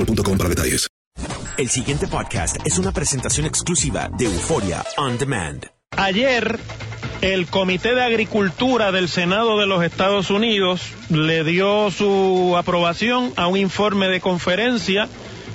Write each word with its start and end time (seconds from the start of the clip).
boostmobile.com 0.00 0.38
para 0.38 0.48
detalles. 0.48 0.88
El 1.56 1.68
siguiente 1.68 2.06
podcast 2.06 2.56
es 2.64 2.78
una 2.78 2.92
presentación 2.92 3.46
exclusiva 3.46 4.08
de 4.16 4.24
Euforia 4.26 4.84
On 4.96 5.18
Demand. 5.18 5.66
Ayer, 5.90 6.58
el 7.20 7.46
Comité 7.48 7.94
de 7.94 8.02
Agricultura 8.02 8.92
del 8.92 9.08
Senado 9.08 9.58
de 9.58 9.66
los 9.66 9.84
Estados 9.84 10.30
Unidos 10.30 10.80
le 11.10 11.44
dio 11.44 11.90
su 11.90 12.54
aprobación 12.56 13.32
a 13.36 13.46
un 13.46 13.58
informe 13.58 14.08
de 14.08 14.20
conferencia 14.20 15.08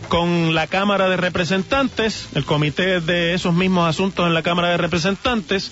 con 0.09 0.53
la 0.53 0.67
Cámara 0.67 1.09
de 1.09 1.17
Representantes, 1.17 2.27
el 2.35 2.45
Comité 2.45 3.01
de 3.01 3.33
esos 3.33 3.55
mismos 3.55 3.89
asuntos 3.89 4.27
en 4.27 4.35
la 4.35 4.43
Cámara 4.43 4.69
de 4.69 4.77
Representantes, 4.77 5.71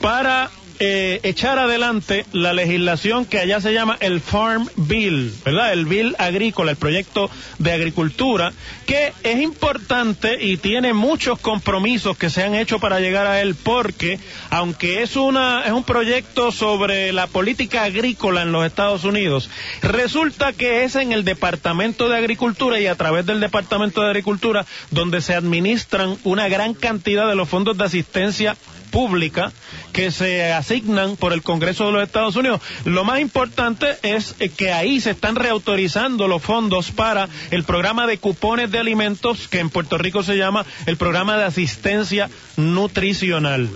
para 0.00 0.50
eh, 0.78 1.20
echar 1.22 1.58
adelante 1.58 2.26
la 2.32 2.52
legislación 2.52 3.26
que 3.26 3.38
allá 3.38 3.60
se 3.60 3.72
llama 3.72 3.96
el 4.00 4.20
Farm 4.20 4.68
Bill, 4.76 5.32
¿verdad? 5.44 5.72
El 5.72 5.86
Bill 5.86 6.16
agrícola, 6.18 6.72
el 6.72 6.76
proyecto 6.76 7.30
de 7.58 7.72
agricultura, 7.72 8.52
que 8.86 9.12
es 9.22 9.40
importante 9.40 10.44
y 10.44 10.56
tiene 10.56 10.92
muchos 10.92 11.38
compromisos 11.38 12.16
que 12.16 12.30
se 12.30 12.42
han 12.42 12.54
hecho 12.54 12.78
para 12.80 13.00
llegar 13.00 13.26
a 13.26 13.40
él, 13.40 13.54
porque 13.54 14.18
aunque 14.50 15.02
es 15.02 15.16
una 15.16 15.62
es 15.64 15.72
un 15.72 15.84
proyecto 15.84 16.52
sobre 16.52 17.12
la 17.12 17.26
política 17.26 17.84
agrícola 17.84 18.42
en 18.42 18.52
los 18.52 18.66
Estados 18.66 19.04
Unidos, 19.04 19.50
resulta 19.82 20.52
que 20.52 20.84
es 20.84 20.96
en 20.96 21.12
el 21.12 21.24
Departamento 21.24 22.08
de 22.08 22.16
Agricultura 22.16 22.80
y 22.80 22.86
a 22.86 22.96
través 22.96 23.26
del 23.26 23.40
Departamento 23.40 24.02
de 24.02 24.08
Agricultura 24.08 24.66
donde 24.90 25.20
se 25.20 25.34
administran 25.34 26.16
una 26.24 26.48
gran 26.48 26.74
cantidad 26.74 27.28
de 27.28 27.36
los 27.36 27.48
fondos 27.48 27.78
de 27.78 27.84
asistencia 27.84 28.56
pública 28.94 29.52
que 29.92 30.12
se 30.12 30.52
asignan 30.52 31.16
por 31.16 31.32
el 31.32 31.42
Congreso 31.42 31.86
de 31.86 31.92
los 31.92 32.02
Estados 32.04 32.36
Unidos. 32.36 32.60
Lo 32.84 33.02
más 33.02 33.18
importante 33.18 33.96
es 34.04 34.36
eh, 34.38 34.50
que 34.50 34.72
ahí 34.72 35.00
se 35.00 35.10
están 35.10 35.34
reautorizando 35.34 36.28
los 36.28 36.40
fondos 36.40 36.92
para 36.92 37.28
el 37.50 37.64
programa 37.64 38.06
de 38.06 38.18
cupones 38.18 38.70
de 38.70 38.78
alimentos 38.78 39.48
que 39.48 39.58
en 39.58 39.68
Puerto 39.68 39.98
Rico 39.98 40.22
se 40.22 40.36
llama 40.36 40.64
el 40.86 40.96
programa 40.96 41.36
de 41.36 41.42
asistencia 41.42 42.30
nutricional. 42.56 43.68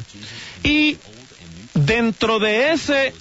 Y 0.62 0.98
dentro 1.74 2.38
de 2.38 2.70
ese 2.70 3.12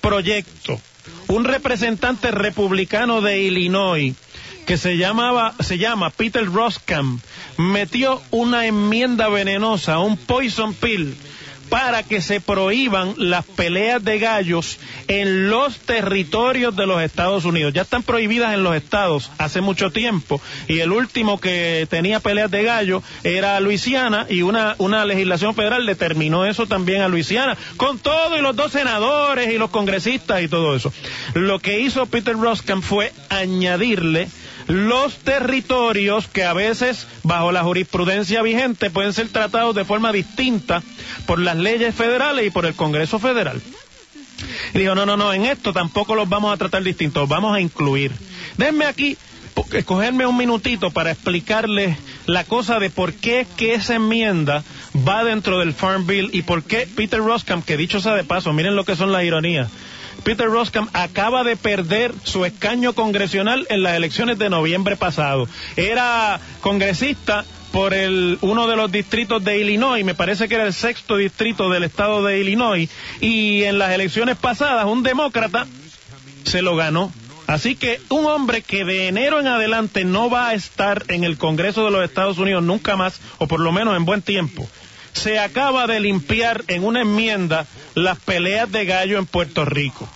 proyecto, 0.00 0.80
un 1.28 1.44
representante 1.44 2.32
republicano 2.32 3.20
de 3.20 3.40
Illinois 3.40 4.14
que 4.68 4.76
se 4.76 4.98
llamaba 4.98 5.54
se 5.60 5.78
llama 5.78 6.10
Peter 6.10 6.44
Roskam 6.44 7.20
metió 7.56 8.20
una 8.30 8.66
enmienda 8.66 9.30
venenosa, 9.30 9.98
un 9.98 10.18
poison 10.18 10.74
pill 10.74 11.16
para 11.70 12.02
que 12.02 12.20
se 12.20 12.42
prohíban 12.42 13.14
las 13.16 13.46
peleas 13.46 14.04
de 14.04 14.18
gallos 14.18 14.78
en 15.06 15.48
los 15.48 15.78
territorios 15.78 16.76
de 16.76 16.86
los 16.86 17.00
Estados 17.00 17.46
Unidos. 17.46 17.72
Ya 17.72 17.80
están 17.80 18.02
prohibidas 18.02 18.52
en 18.52 18.62
los 18.62 18.76
estados 18.76 19.30
hace 19.38 19.62
mucho 19.62 19.90
tiempo 19.90 20.38
y 20.66 20.80
el 20.80 20.92
último 20.92 21.40
que 21.40 21.86
tenía 21.88 22.20
peleas 22.20 22.50
de 22.50 22.62
gallo 22.62 23.02
era 23.24 23.58
Luisiana 23.60 24.26
y 24.28 24.42
una, 24.42 24.74
una 24.76 25.06
legislación 25.06 25.54
federal 25.54 25.86
determinó 25.86 26.44
eso 26.44 26.66
también 26.66 27.00
a 27.00 27.08
Luisiana, 27.08 27.56
con 27.78 27.98
todo 27.98 28.36
y 28.36 28.42
los 28.42 28.54
dos 28.54 28.72
senadores 28.72 29.50
y 29.50 29.56
los 29.56 29.70
congresistas 29.70 30.42
y 30.42 30.48
todo 30.48 30.76
eso. 30.76 30.92
Lo 31.32 31.58
que 31.58 31.80
hizo 31.80 32.04
Peter 32.04 32.36
Roskam 32.36 32.82
fue 32.82 33.14
añadirle 33.30 34.28
los 34.68 35.16
territorios 35.18 36.28
que 36.28 36.44
a 36.44 36.52
veces, 36.52 37.06
bajo 37.22 37.52
la 37.52 37.64
jurisprudencia 37.64 38.42
vigente, 38.42 38.90
pueden 38.90 39.14
ser 39.14 39.28
tratados 39.28 39.74
de 39.74 39.84
forma 39.84 40.12
distinta 40.12 40.82
por 41.26 41.40
las 41.40 41.56
leyes 41.56 41.94
federales 41.94 42.46
y 42.46 42.50
por 42.50 42.66
el 42.66 42.74
Congreso 42.74 43.18
Federal. 43.18 43.60
Y 44.74 44.78
dijo, 44.78 44.94
no, 44.94 45.06
no, 45.06 45.16
no, 45.16 45.32
en 45.32 45.46
esto 45.46 45.72
tampoco 45.72 46.14
los 46.14 46.28
vamos 46.28 46.52
a 46.52 46.56
tratar 46.56 46.82
distintos, 46.82 47.28
vamos 47.28 47.56
a 47.56 47.60
incluir. 47.60 48.12
Denme 48.56 48.84
aquí, 48.84 49.16
escogerme 49.72 50.26
un 50.26 50.36
minutito 50.36 50.90
para 50.90 51.10
explicarles 51.10 51.96
la 52.26 52.44
cosa 52.44 52.78
de 52.78 52.90
por 52.90 53.14
qué 53.14 53.46
que 53.56 53.74
esa 53.74 53.94
enmienda 53.94 54.62
va 54.96 55.24
dentro 55.24 55.58
del 55.58 55.72
Farm 55.72 56.06
Bill 56.06 56.30
y 56.32 56.42
por 56.42 56.62
qué 56.62 56.86
Peter 56.86 57.20
Roskam, 57.20 57.62
que 57.62 57.76
dicho 57.76 58.00
sea 58.00 58.14
de 58.14 58.24
paso, 58.24 58.52
miren 58.52 58.76
lo 58.76 58.84
que 58.84 58.96
son 58.96 59.12
las 59.12 59.24
ironías, 59.24 59.70
Peter 60.24 60.46
Roskam 60.48 60.88
acaba 60.92 61.44
de 61.44 61.56
perder 61.56 62.12
su 62.24 62.44
escaño 62.44 62.92
congresional 62.92 63.66
en 63.70 63.82
las 63.82 63.94
elecciones 63.94 64.38
de 64.38 64.50
noviembre 64.50 64.96
pasado. 64.96 65.48
Era 65.76 66.40
congresista 66.60 67.44
por 67.72 67.94
el, 67.94 68.38
uno 68.40 68.66
de 68.66 68.76
los 68.76 68.90
distritos 68.90 69.44
de 69.44 69.58
Illinois, 69.58 70.04
me 70.04 70.14
parece 70.14 70.48
que 70.48 70.54
era 70.54 70.66
el 70.66 70.72
sexto 70.72 71.16
distrito 71.16 71.70
del 71.70 71.84
estado 71.84 72.24
de 72.24 72.40
Illinois, 72.40 72.88
y 73.20 73.62
en 73.64 73.78
las 73.78 73.92
elecciones 73.92 74.36
pasadas 74.36 74.86
un 74.86 75.02
demócrata 75.02 75.66
se 76.44 76.62
lo 76.62 76.76
ganó. 76.76 77.12
Así 77.46 77.76
que 77.76 78.00
un 78.10 78.26
hombre 78.26 78.60
que 78.60 78.84
de 78.84 79.08
enero 79.08 79.40
en 79.40 79.46
adelante 79.46 80.04
no 80.04 80.28
va 80.28 80.48
a 80.48 80.54
estar 80.54 81.04
en 81.08 81.24
el 81.24 81.38
Congreso 81.38 81.84
de 81.84 81.90
los 81.90 82.04
Estados 82.04 82.38
Unidos 82.38 82.62
nunca 82.62 82.96
más, 82.96 83.20
o 83.38 83.46
por 83.46 83.60
lo 83.60 83.72
menos 83.72 83.96
en 83.96 84.04
buen 84.04 84.20
tiempo, 84.20 84.68
se 85.14 85.38
acaba 85.38 85.86
de 85.86 86.00
limpiar 86.00 86.64
en 86.68 86.84
una 86.84 87.00
enmienda 87.02 87.66
las 87.94 88.18
peleas 88.18 88.70
de 88.70 88.84
gallo 88.84 89.18
en 89.18 89.26
Puerto 89.26 89.64
Rico. 89.64 90.08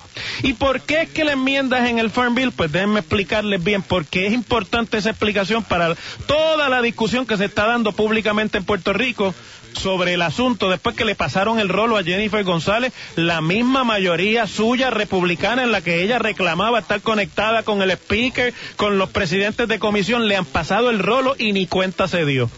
¿Y 0.42 0.54
por 0.54 0.80
qué 0.80 1.02
es 1.02 1.10
que 1.10 1.24
la 1.24 1.32
enmienda 1.32 1.82
es 1.82 1.90
en 1.90 1.98
el 1.98 2.10
Farm 2.10 2.34
Bill? 2.34 2.52
Pues 2.52 2.70
déjenme 2.72 3.00
explicarles 3.00 3.62
bien, 3.62 3.82
porque 3.82 4.26
es 4.26 4.32
importante 4.32 4.98
esa 4.98 5.10
explicación 5.10 5.62
para 5.62 5.94
toda 6.26 6.68
la 6.68 6.82
discusión 6.82 7.26
que 7.26 7.36
se 7.36 7.46
está 7.46 7.66
dando 7.66 7.92
públicamente 7.92 8.58
en 8.58 8.64
Puerto 8.64 8.92
Rico 8.92 9.34
sobre 9.72 10.14
el 10.14 10.22
asunto 10.22 10.70
después 10.70 10.94
que 10.94 11.04
le 11.04 11.14
pasaron 11.14 11.58
el 11.58 11.68
rolo 11.68 11.96
a 11.96 12.02
Jennifer 12.02 12.44
González, 12.44 12.92
la 13.16 13.40
misma 13.40 13.84
mayoría 13.84 14.46
suya 14.46 14.90
republicana 14.90 15.62
en 15.62 15.72
la 15.72 15.80
que 15.80 16.02
ella 16.02 16.18
reclamaba 16.18 16.80
estar 16.80 17.00
conectada 17.00 17.62
con 17.62 17.82
el 17.82 17.90
speaker, 17.92 18.52
con 18.76 18.98
los 18.98 19.10
presidentes 19.10 19.68
de 19.68 19.78
comisión, 19.78 20.28
le 20.28 20.36
han 20.36 20.44
pasado 20.44 20.90
el 20.90 20.98
rolo 20.98 21.34
y 21.38 21.52
ni 21.52 21.66
cuenta 21.66 22.08
se 22.08 22.24
dio. 22.24 22.50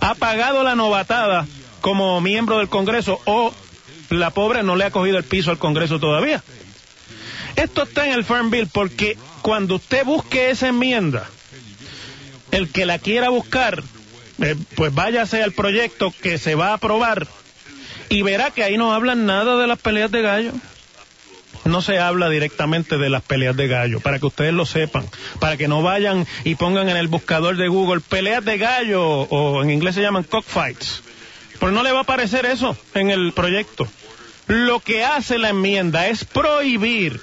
Ha 0.00 0.14
pagado 0.14 0.62
la 0.62 0.74
novatada 0.74 1.46
como 1.80 2.20
miembro 2.20 2.58
del 2.58 2.68
Congreso 2.68 3.20
o 3.26 3.52
la 4.10 4.30
pobre 4.30 4.62
no 4.62 4.76
le 4.76 4.84
ha 4.84 4.90
cogido 4.90 5.18
el 5.18 5.24
piso 5.24 5.50
al 5.50 5.58
Congreso 5.58 6.00
todavía. 6.00 6.42
Esto 7.56 7.82
está 7.82 8.06
en 8.06 8.12
el 8.12 8.24
Farm 8.24 8.50
Bill 8.50 8.68
porque 8.72 9.16
cuando 9.42 9.76
usted 9.76 10.04
busque 10.04 10.50
esa 10.50 10.68
enmienda, 10.68 11.28
el 12.50 12.70
que 12.70 12.86
la 12.86 12.98
quiera 12.98 13.28
buscar, 13.28 13.82
eh, 14.40 14.56
pues 14.74 14.94
váyase 14.94 15.42
al 15.42 15.52
proyecto 15.52 16.12
que 16.22 16.38
se 16.38 16.54
va 16.54 16.68
a 16.68 16.74
aprobar 16.74 17.26
y 18.08 18.22
verá 18.22 18.50
que 18.50 18.64
ahí 18.64 18.76
no 18.76 18.92
hablan 18.92 19.26
nada 19.26 19.56
de 19.56 19.66
las 19.66 19.78
peleas 19.78 20.10
de 20.10 20.22
gallo. 20.22 20.52
No 21.64 21.82
se 21.82 21.98
habla 21.98 22.28
directamente 22.30 22.96
de 22.96 23.10
las 23.10 23.22
peleas 23.22 23.56
de 23.56 23.68
gallo, 23.68 24.00
para 24.00 24.18
que 24.18 24.26
ustedes 24.26 24.54
lo 24.54 24.64
sepan, 24.66 25.06
para 25.38 25.56
que 25.56 25.68
no 25.68 25.82
vayan 25.82 26.26
y 26.42 26.54
pongan 26.54 26.88
en 26.88 26.96
el 26.96 27.08
buscador 27.08 27.56
de 27.56 27.68
Google 27.68 28.00
peleas 28.00 28.44
de 28.44 28.58
gallo 28.58 29.02
o 29.04 29.62
en 29.62 29.70
inglés 29.70 29.94
se 29.94 30.02
llaman 30.02 30.24
cockfights. 30.24 31.02
Pero 31.60 31.72
no 31.72 31.82
le 31.82 31.92
va 31.92 31.98
a 31.98 32.02
aparecer 32.02 32.46
eso 32.46 32.76
en 32.94 33.10
el 33.10 33.32
proyecto. 33.32 33.86
Lo 34.46 34.80
que 34.80 35.04
hace 35.04 35.38
la 35.38 35.50
enmienda 35.50 36.08
es 36.08 36.24
prohibir 36.24 37.20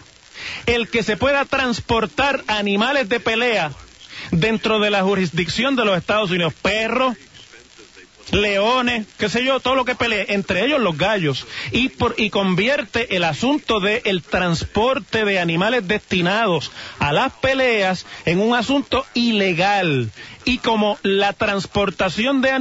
el 0.68 0.90
que 0.90 1.02
se 1.02 1.18
pueda 1.18 1.46
transportar 1.46 2.44
animales 2.48 3.10
de 3.10 3.20
pelea 3.20 3.72
dentro 4.32 4.80
de 4.80 4.90
la 4.90 5.02
jurisdicción 5.04 5.76
de 5.76 5.86
los 5.86 5.98
Estados 5.98 6.30
Unidos, 6.30 6.54
perros, 6.54 7.16
leones, 8.32 9.08
qué 9.18 9.30
sé 9.30 9.44
yo, 9.44 9.60
todo 9.60 9.76
lo 9.76 9.86
que 9.86 9.96
pelee, 9.96 10.28
entre 10.30 10.66
ellos 10.66 10.80
los 10.80 10.98
gallos, 10.98 11.48
y, 11.72 11.90
por, 11.90 12.16
y 12.18 12.30
convierte 12.30 13.16
el 13.16 13.24
asunto 13.24 13.80
del 13.80 14.02
el 14.06 14.24
transporte 14.24 15.26
de 15.26 15.40
animales 15.40 15.88
destinados 15.88 16.72
a 17.00 17.14
las 17.14 17.34
peleas 17.34 18.06
en 18.26 18.40
un 18.40 18.56
asunto 18.56 19.06
ilegal. 19.14 20.12
Y 20.46 20.60
como 20.60 20.98
la 21.04 21.34
transportación 21.34 22.42
de, 22.42 22.52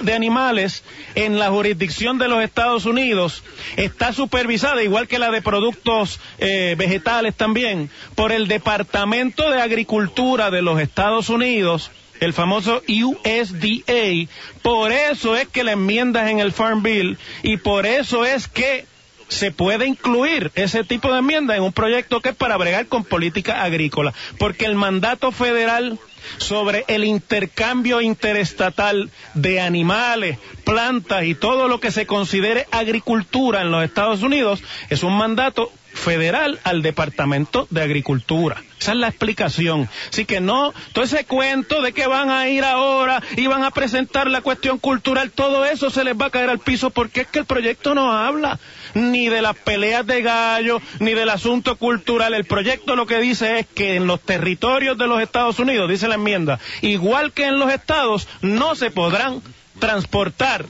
de 0.00 0.14
animales 0.14 0.84
en 1.16 1.38
la 1.38 1.50
jurisdicción 1.50 2.18
de 2.18 2.28
los 2.28 2.42
Estados 2.42 2.86
Unidos 2.86 3.42
está 3.76 4.12
supervisada, 4.12 4.82
igual 4.82 5.08
que 5.08 5.18
la 5.18 5.30
de 5.30 5.42
productos 5.42 6.20
eh, 6.38 6.76
vegetales 6.78 7.34
también, 7.34 7.90
por 8.14 8.30
el 8.30 8.46
Departamento 8.46 9.50
de 9.50 9.60
Agricultura 9.60 10.50
de 10.50 10.62
los 10.62 10.80
Estados 10.80 11.30
Unidos, 11.30 11.90
el 12.24 12.32
famoso 12.32 12.82
USDA. 12.88 14.28
Por 14.62 14.92
eso 14.92 15.36
es 15.36 15.48
que 15.48 15.64
la 15.64 15.72
enmienda 15.72 16.30
en 16.30 16.38
el 16.38 16.52
Farm 16.52 16.82
Bill 16.82 17.18
y 17.42 17.56
por 17.56 17.86
eso 17.86 18.24
es 18.24 18.48
que 18.48 18.86
se 19.28 19.50
puede 19.50 19.86
incluir 19.86 20.52
ese 20.54 20.84
tipo 20.84 21.10
de 21.10 21.18
enmienda 21.18 21.56
en 21.56 21.62
un 21.62 21.72
proyecto 21.72 22.20
que 22.20 22.30
es 22.30 22.36
para 22.36 22.56
bregar 22.58 22.86
con 22.86 23.02
política 23.02 23.62
agrícola, 23.62 24.12
porque 24.38 24.66
el 24.66 24.74
mandato 24.74 25.32
federal 25.32 25.98
sobre 26.36 26.84
el 26.88 27.04
intercambio 27.04 28.00
interestatal 28.00 29.10
de 29.34 29.60
animales, 29.60 30.38
plantas 30.64 31.24
y 31.24 31.34
todo 31.34 31.66
lo 31.66 31.80
que 31.80 31.90
se 31.90 32.06
considere 32.06 32.66
agricultura 32.70 33.62
en 33.62 33.70
los 33.70 33.84
Estados 33.84 34.22
Unidos 34.22 34.62
es 34.90 35.02
un 35.02 35.16
mandato 35.16 35.72
federal 35.92 36.60
al 36.64 36.82
Departamento 36.82 37.66
de 37.70 37.82
Agricultura. 37.82 38.62
Esa 38.80 38.92
es 38.92 38.98
la 38.98 39.08
explicación. 39.08 39.88
Así 40.10 40.24
que 40.24 40.40
no, 40.40 40.74
todo 40.92 41.04
ese 41.04 41.24
cuento 41.24 41.82
de 41.82 41.92
que 41.92 42.06
van 42.06 42.30
a 42.30 42.48
ir 42.48 42.64
ahora 42.64 43.22
y 43.36 43.46
van 43.46 43.62
a 43.62 43.70
presentar 43.70 44.28
la 44.28 44.40
cuestión 44.40 44.78
cultural, 44.78 45.30
todo 45.30 45.64
eso 45.64 45.90
se 45.90 46.02
les 46.02 46.16
va 46.16 46.26
a 46.26 46.30
caer 46.30 46.50
al 46.50 46.58
piso 46.58 46.90
porque 46.90 47.22
es 47.22 47.26
que 47.28 47.38
el 47.40 47.44
proyecto 47.44 47.94
no 47.94 48.12
habla 48.12 48.58
ni 48.94 49.28
de 49.28 49.42
las 49.42 49.56
peleas 49.56 50.06
de 50.06 50.22
gallo, 50.22 50.80
ni 50.98 51.14
del 51.14 51.30
asunto 51.30 51.76
cultural. 51.76 52.34
El 52.34 52.44
proyecto 52.44 52.96
lo 52.96 53.06
que 53.06 53.18
dice 53.18 53.60
es 53.60 53.66
que 53.66 53.94
en 53.94 54.06
los 54.06 54.20
territorios 54.20 54.98
de 54.98 55.06
los 55.06 55.22
Estados 55.22 55.58
Unidos, 55.58 55.88
dice 55.88 56.08
la 56.08 56.16
enmienda, 56.16 56.58
igual 56.80 57.32
que 57.32 57.46
en 57.46 57.58
los 57.58 57.72
estados, 57.72 58.26
no 58.40 58.74
se 58.74 58.90
podrán 58.90 59.42
transportar 59.78 60.66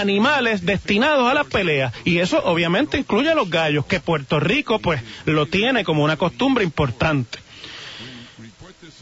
animales 0.00 0.64
destinados 0.64 1.30
a 1.30 1.34
las 1.34 1.46
peleas. 1.46 1.92
Y 2.04 2.18
eso 2.18 2.42
obviamente 2.44 2.98
incluye 2.98 3.30
a 3.30 3.34
los 3.34 3.50
gallos 3.50 3.86
que 3.86 4.00
Puerto 4.00 4.40
Rico 4.40 4.78
pues 4.78 5.02
lo 5.24 5.46
tiene 5.46 5.84
como 5.84 6.04
una 6.04 6.16
costumbre 6.16 6.64
importante. 6.64 7.38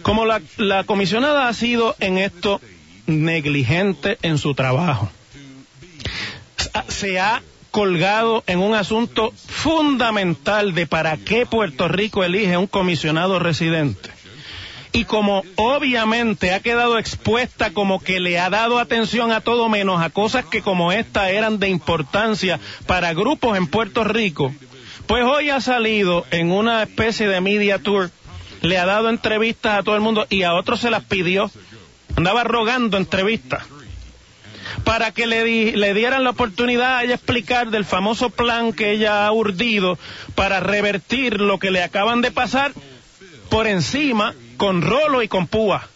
Como 0.03 0.25
la, 0.25 0.41
la 0.57 0.85
comisionada 0.85 1.49
ha 1.49 1.55
sido 1.55 1.95
en 2.01 2.19
esto 2.19 2.61
negligente 3.07 4.19
en 4.23 4.39
su 4.39 4.55
trabajo, 4.55 5.11
se 6.89 7.21
ha 7.21 7.43
colgado 7.71 8.45
en 8.47 8.59
un 8.59 8.75
asunto 8.75 9.33
fundamental 9.35 10.75
de 10.75 10.87
para 10.87 11.17
qué 11.17 11.47
Puerto 11.47 11.89
Rico 11.89 12.23
elige 12.23 12.57
un 12.57 12.67
comisionado 12.67 13.39
residente 13.39 14.12
y 14.93 15.05
como 15.05 15.43
obviamente 15.57 16.53
ha 16.53 16.61
quedado 16.61 16.99
expuesta 16.99 17.73
como 17.73 18.01
que 18.01 18.21
le 18.21 18.39
ha 18.39 18.51
dado 18.51 18.79
atención 18.79 19.33
a 19.33 19.41
todo 19.41 19.69
menos 19.69 20.03
a 20.03 20.11
cosas 20.11 20.45
que 20.45 20.61
como 20.61 20.93
esta 20.93 21.31
eran 21.31 21.59
de 21.59 21.69
importancia 21.69 22.61
para 22.87 23.15
grupos 23.15 23.57
en 23.57 23.67
Puerto 23.67 24.05
Rico, 24.05 24.55
pues 25.07 25.25
hoy 25.25 25.49
ha 25.49 25.61
salido 25.61 26.27
en 26.31 26.53
una 26.53 26.83
especie 26.83 27.27
de 27.27 27.41
media 27.41 27.79
tour, 27.79 28.11
le 28.61 28.79
ha 28.79 28.85
dado 28.85 29.09
entrevistas 29.09 29.79
a 29.79 29.83
todo 29.83 29.95
el 29.95 30.03
mundo 30.03 30.27
y 30.29 30.43
a 30.43 30.53
otros 30.55 30.81
se 30.81 30.91
las 30.91 31.05
pidió, 31.05 31.51
andaba 32.15 32.45
rogando 32.45 32.99
entrevistas 32.99 33.65
para 34.85 35.13
que 35.13 35.27
le, 35.27 35.73
le 35.77 35.95
dieran 35.95 36.23
la 36.23 36.31
oportunidad 36.31 36.99
a 36.99 37.05
ella 37.05 37.15
explicar 37.15 37.71
del 37.71 37.85
famoso 37.85 38.31
plan 38.31 38.73
que 38.73 38.93
ella 38.93 39.27
ha 39.27 39.33
urdido 39.33 39.99
para 40.35 40.61
revertir 40.61 41.41
lo 41.41 41.59
que 41.59 41.71
le 41.71 41.83
acaban 41.83 42.21
de 42.21 42.31
pasar 42.31 42.73
por 43.49 43.67
encima 43.67 44.35
con 44.63 44.81
rolo 44.81 45.25
y 45.25 45.27
con 45.27 45.49
púa. 45.49 45.89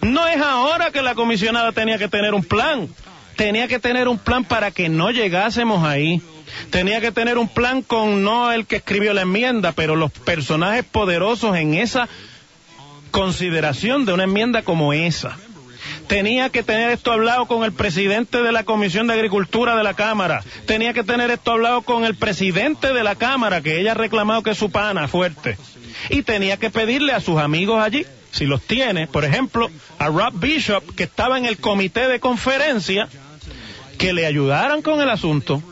No 0.00 0.26
es 0.26 0.40
ahora 0.40 0.90
que 0.90 1.02
la 1.02 1.14
comisionada 1.14 1.72
tenía 1.72 1.98
que 1.98 2.08
tener 2.08 2.32
un 2.32 2.42
plan. 2.42 2.88
Tenía 3.36 3.68
que 3.68 3.78
tener 3.78 4.08
un 4.08 4.16
plan 4.16 4.42
para 4.42 4.70
que 4.70 4.88
no 4.88 5.10
llegásemos 5.10 5.84
ahí. 5.84 6.22
Tenía 6.70 7.02
que 7.02 7.12
tener 7.12 7.36
un 7.36 7.48
plan 7.48 7.82
con 7.82 8.24
no 8.24 8.50
el 8.52 8.64
que 8.64 8.76
escribió 8.76 9.12
la 9.12 9.20
enmienda, 9.20 9.72
pero 9.72 9.96
los 9.96 10.10
personajes 10.10 10.82
poderosos 10.82 11.54
en 11.54 11.74
esa 11.74 12.08
consideración 13.10 14.06
de 14.06 14.14
una 14.14 14.24
enmienda 14.24 14.62
como 14.62 14.94
esa. 14.94 15.36
Tenía 16.06 16.48
que 16.48 16.62
tener 16.62 16.88
esto 16.88 17.12
hablado 17.12 17.44
con 17.44 17.64
el 17.64 17.72
presidente 17.74 18.42
de 18.42 18.52
la 18.52 18.64
Comisión 18.64 19.08
de 19.08 19.12
Agricultura 19.12 19.76
de 19.76 19.82
la 19.82 19.92
Cámara. 19.92 20.42
Tenía 20.64 20.94
que 20.94 21.04
tener 21.04 21.30
esto 21.30 21.52
hablado 21.52 21.82
con 21.82 22.06
el 22.06 22.14
presidente 22.14 22.94
de 22.94 23.04
la 23.04 23.14
Cámara, 23.14 23.60
que 23.60 23.78
ella 23.78 23.90
ha 23.90 23.94
reclamado 23.94 24.42
que 24.42 24.52
es 24.52 24.58
su 24.58 24.70
pana 24.70 25.06
fuerte 25.06 25.58
y 26.08 26.22
tenía 26.22 26.56
que 26.56 26.70
pedirle 26.70 27.12
a 27.12 27.20
sus 27.20 27.38
amigos 27.38 27.82
allí, 27.82 28.06
si 28.30 28.46
los 28.46 28.62
tiene, 28.62 29.06
por 29.06 29.24
ejemplo, 29.24 29.70
a 29.98 30.06
Rob 30.06 30.32
Bishop, 30.34 30.94
que 30.94 31.04
estaba 31.04 31.38
en 31.38 31.44
el 31.44 31.58
comité 31.58 32.08
de 32.08 32.20
conferencia, 32.20 33.08
que 33.98 34.12
le 34.12 34.26
ayudaran 34.26 34.82
con 34.82 35.00
el 35.00 35.10
asunto 35.10 35.62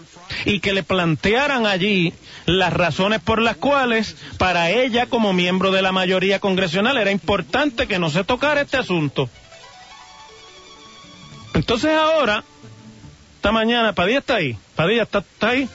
y 0.44 0.60
que 0.60 0.72
le 0.72 0.82
plantearan 0.82 1.66
allí 1.66 2.12
las 2.46 2.72
razones 2.72 3.20
por 3.20 3.40
las 3.40 3.56
cuales 3.56 4.16
para 4.38 4.70
ella 4.70 5.06
como 5.06 5.32
miembro 5.32 5.70
de 5.72 5.82
la 5.82 5.92
mayoría 5.92 6.38
congresional 6.38 6.96
era 6.96 7.10
importante 7.10 7.86
que 7.86 7.98
no 7.98 8.10
se 8.10 8.24
tocara 8.24 8.60
este 8.60 8.76
asunto. 8.76 9.28
Entonces 11.54 11.90
ahora, 11.90 12.44
esta 13.36 13.52
mañana, 13.52 13.92
Padilla 13.92 14.18
está 14.18 14.36
ahí, 14.36 14.56
Padilla 14.76 15.02
está, 15.02 15.18
está 15.18 15.48
ahí, 15.50 15.68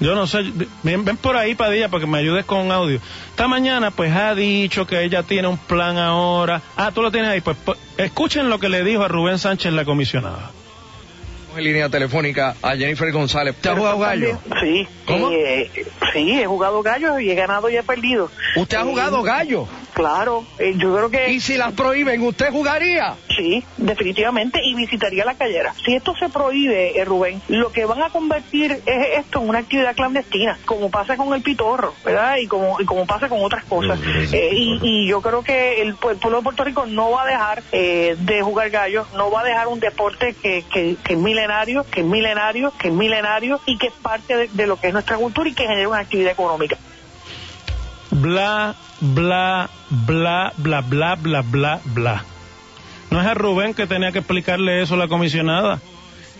yo 0.00 0.14
no 0.14 0.26
sé, 0.26 0.44
ven, 0.82 1.04
por 1.16 1.36
ahí, 1.36 1.54
Padilla, 1.54 1.88
para 1.88 2.00
que 2.00 2.10
me 2.10 2.18
ayudes 2.18 2.44
con 2.44 2.58
un 2.58 2.72
audio. 2.72 3.00
Esta 3.30 3.48
mañana, 3.48 3.90
pues 3.90 4.12
ha 4.14 4.34
dicho 4.34 4.86
que 4.86 5.02
ella 5.02 5.22
tiene 5.22 5.48
un 5.48 5.58
plan 5.58 5.96
ahora. 5.98 6.62
Ah, 6.76 6.90
tú 6.92 7.02
lo 7.02 7.10
tienes 7.10 7.30
ahí. 7.30 7.40
Pues, 7.40 7.56
pues 7.64 7.78
escuchen 7.96 8.48
lo 8.48 8.58
que 8.58 8.68
le 8.68 8.84
dijo 8.84 9.04
a 9.04 9.08
Rubén 9.08 9.38
Sánchez, 9.38 9.72
la 9.72 9.84
comisionada 9.84 10.50
en 11.56 11.64
línea 11.64 11.88
telefónica 11.88 12.56
a 12.62 12.76
Jennifer 12.76 13.10
González. 13.12 13.54
¿Usted 13.56 13.70
ha 13.70 13.76
jugado 13.76 13.98
gallo? 13.98 14.38
Sí. 14.60 14.88
¿Cómo? 15.06 15.30
Eh, 15.30 15.70
sí, 16.12 16.40
he 16.40 16.46
jugado 16.46 16.82
gallo 16.82 17.18
y 17.18 17.30
he 17.30 17.34
ganado 17.34 17.68
y 17.68 17.76
he 17.76 17.82
perdido. 17.82 18.30
¿Usted 18.56 18.76
ha 18.76 18.84
jugado 18.84 19.20
eh, 19.20 19.24
gallo? 19.24 19.68
Claro, 19.92 20.44
eh, 20.58 20.74
yo 20.76 20.94
creo 20.94 21.10
que... 21.10 21.30
¿Y 21.32 21.40
si 21.40 21.56
las 21.56 21.72
prohíben, 21.72 22.22
usted 22.22 22.50
jugaría? 22.50 23.14
Sí, 23.36 23.62
definitivamente, 23.76 24.60
y 24.64 24.74
visitaría 24.74 25.24
la 25.24 25.34
callera. 25.34 25.74
Si 25.84 25.94
esto 25.94 26.14
se 26.18 26.30
prohíbe, 26.30 26.98
eh, 26.98 27.04
Rubén, 27.04 27.42
lo 27.48 27.72
que 27.72 27.84
van 27.84 28.02
a 28.02 28.10
convertir 28.10 28.72
es 28.86 29.18
esto 29.18 29.40
en 29.40 29.50
una 29.50 29.58
actividad 29.58 29.94
clandestina, 29.94 30.58
como 30.64 30.90
pasa 30.90 31.16
con 31.16 31.34
el 31.34 31.42
pitorro, 31.42 31.94
¿verdad? 32.04 32.36
Y 32.38 32.46
como, 32.46 32.80
y 32.80 32.86
como 32.86 33.06
pasa 33.06 33.28
con 33.28 33.42
otras 33.42 33.64
cosas. 33.64 33.98
Eh, 34.32 34.50
y, 34.54 34.78
y, 34.82 35.08
yo 35.08 35.20
creo 35.20 35.42
que 35.42 35.82
el, 35.82 35.94
pueblo 35.96 36.38
de 36.38 36.42
Puerto 36.42 36.64
Rico 36.64 36.86
no 36.86 37.10
va 37.10 37.24
a 37.24 37.26
dejar 37.26 37.62
de 37.62 38.42
jugar 38.42 38.70
gallo, 38.70 39.06
no 39.14 39.30
va 39.30 39.40
a 39.40 39.44
dejar 39.44 39.68
un 39.68 39.80
deporte 39.80 40.34
que, 40.40 40.64
que, 40.72 40.96
que 41.02 41.12
es 41.12 41.18
milenario, 41.18 41.84
que 41.90 42.00
es 42.00 42.06
milenario, 42.06 42.72
que 42.78 42.88
es 42.88 42.94
milenario 42.94 43.60
y 43.66 43.76
que 43.76 43.88
es 43.88 43.92
parte 43.94 44.36
de, 44.36 44.48
de 44.48 44.66
lo 44.66 44.76
que 44.76 44.88
es 44.88 44.92
nuestra 44.92 45.16
cultura 45.16 45.48
y 45.48 45.54
que 45.54 45.66
genera 45.66 45.88
una 45.88 45.98
actividad 45.98 46.32
económica 46.32 46.78
bla, 48.12 48.74
bla, 49.02 49.68
bla, 49.90 50.54
bla, 50.56 50.80
bla, 50.80 51.14
bla, 51.16 51.42
bla, 51.42 51.80
bla. 51.84 52.24
No 53.10 53.20
es 53.20 53.26
a 53.26 53.34
Rubén 53.34 53.74
que 53.74 53.86
tenía 53.86 54.12
que 54.12 54.20
explicarle 54.20 54.80
eso 54.80 54.96
la 54.96 55.08
comisionada. 55.08 55.80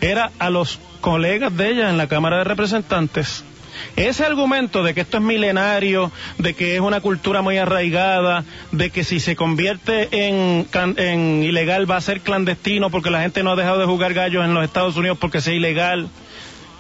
era 0.01 0.31
a 0.39 0.49
los 0.49 0.81
colegas 1.01 1.55
de 1.57 1.71
ella 1.71 1.91
en 1.91 1.99
la 1.99 2.07
Cámara 2.09 2.39
de 2.39 2.45
Representantes 2.45 3.45
ese 3.97 4.25
argumento 4.25 4.83
de 4.83 4.95
que 4.95 5.03
esto 5.03 5.19
es 5.19 5.23
milenario, 5.23 6.11
de 6.39 6.55
que 6.55 6.75
es 6.75 6.81
una 6.81 7.01
cultura 7.01 7.43
muy 7.43 7.59
arraigada, 7.59 8.45
de 8.71 8.91
que 8.91 9.05
si 9.05 9.21
se 9.21 9.37
convierte 9.37 10.09
en, 10.29 10.67
en, 10.97 11.43
ilegal 11.43 11.91
va 11.91 11.97
a 11.97 12.01
ser 12.01 12.21
clandestino 12.21 12.91
porque 12.91 13.11
la 13.11 13.23
gente 13.23 13.43
no 13.43 13.53
ha 13.53 13.57
dejado 13.57 13.79
de 13.79 13.87
jugar 13.87 14.15
gallos 14.15 14.45
en 14.45 14.55
los 14.55 14.65
Estados 14.65 14.97
Unidos 14.97 15.19
porque 15.21 15.41
sea 15.41 15.55
ilegal, 15.55 16.09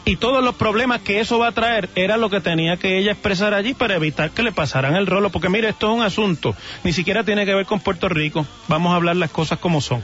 y 0.05 0.17
todos 0.17 0.43
los 0.43 0.55
problemas 0.55 1.01
que 1.03 1.21
eso 1.21 1.39
va 1.39 1.49
a 1.49 1.53
traer 1.53 1.89
era 1.95 2.17
lo 2.17 2.31
que 2.31 2.41
tenía 2.41 2.77
que 2.77 2.99
ella 2.99 3.13
expresar 3.13 3.55
allí 3.55 3.75
para 3.75 3.97
evitar 3.97 4.31
que 4.31 4.43
le 4.43 4.53
pasaran 4.53 4.97
el 4.97 5.07
rolo, 5.07 5.31
porque 5.31 5.49
mire, 5.49 5.69
esto 5.69 5.91
es 5.91 5.97
un 5.99 6.03
asunto, 6.03 6.55
ni 6.85 6.93
siquiera 6.93 7.25
tiene 7.25 7.47
que 7.47 7.55
ver 7.55 7.67
con 7.67 7.81
Puerto 7.81 8.09
Rico, 8.09 8.47
vamos 8.69 8.93
a 8.93 8.97
hablar 8.97 9.17
las 9.17 9.31
cosas 9.31 9.59
como 9.59 9.81
son. 9.81 10.03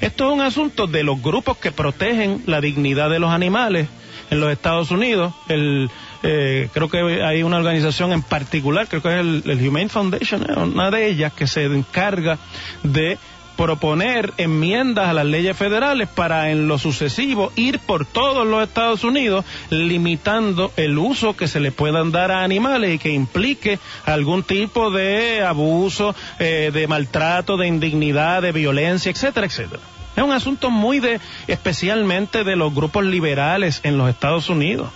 Esto 0.00 0.28
es 0.28 0.34
un 0.34 0.40
asunto 0.40 0.86
de 0.86 1.02
los 1.02 1.20
grupos 1.20 1.58
que 1.58 1.72
protegen 1.72 2.42
la 2.46 2.60
dignidad 2.60 3.10
de 3.10 3.18
los 3.18 3.30
animales 3.30 3.88
en 4.30 4.40
los 4.40 4.50
Estados 4.50 4.90
Unidos, 4.90 5.34
el, 5.48 5.90
eh, 6.22 6.70
creo 6.72 6.88
que 6.88 7.22
hay 7.22 7.42
una 7.42 7.58
organización 7.58 8.12
en 8.12 8.22
particular, 8.22 8.88
creo 8.88 9.02
que 9.02 9.08
es 9.08 9.20
el, 9.20 9.42
el 9.44 9.68
Humane 9.68 9.90
Foundation, 9.90 10.42
eh, 10.48 10.58
una 10.58 10.90
de 10.90 11.08
ellas 11.08 11.34
que 11.34 11.46
se 11.46 11.64
encarga 11.64 12.38
de 12.82 13.18
proponer 13.56 14.32
enmiendas 14.36 15.08
a 15.08 15.12
las 15.12 15.26
leyes 15.26 15.56
federales 15.56 16.08
para 16.08 16.50
en 16.50 16.68
lo 16.68 16.78
sucesivo 16.78 17.52
ir 17.56 17.78
por 17.78 18.04
todos 18.06 18.46
los 18.46 18.62
Estados 18.62 19.04
Unidos 19.04 19.44
limitando 19.70 20.72
el 20.76 20.98
uso 20.98 21.36
que 21.36 21.48
se 21.48 21.60
le 21.60 21.72
puedan 21.72 22.12
dar 22.12 22.30
a 22.30 22.42
animales 22.42 22.94
y 22.94 22.98
que 22.98 23.10
implique 23.10 23.78
algún 24.04 24.42
tipo 24.42 24.90
de 24.90 25.42
abuso, 25.42 26.14
eh, 26.38 26.70
de 26.72 26.86
maltrato, 26.86 27.56
de 27.56 27.66
indignidad, 27.66 28.42
de 28.42 28.52
violencia, 28.52 29.10
etcétera, 29.10 29.46
etcétera. 29.46 29.82
Es 30.16 30.22
un 30.22 30.32
asunto 30.32 30.70
muy 30.70 31.00
de, 31.00 31.20
especialmente 31.48 32.44
de 32.44 32.56
los 32.56 32.74
grupos 32.74 33.04
liberales 33.04 33.80
en 33.82 33.98
los 33.98 34.08
Estados 34.08 34.48
Unidos. 34.48 34.88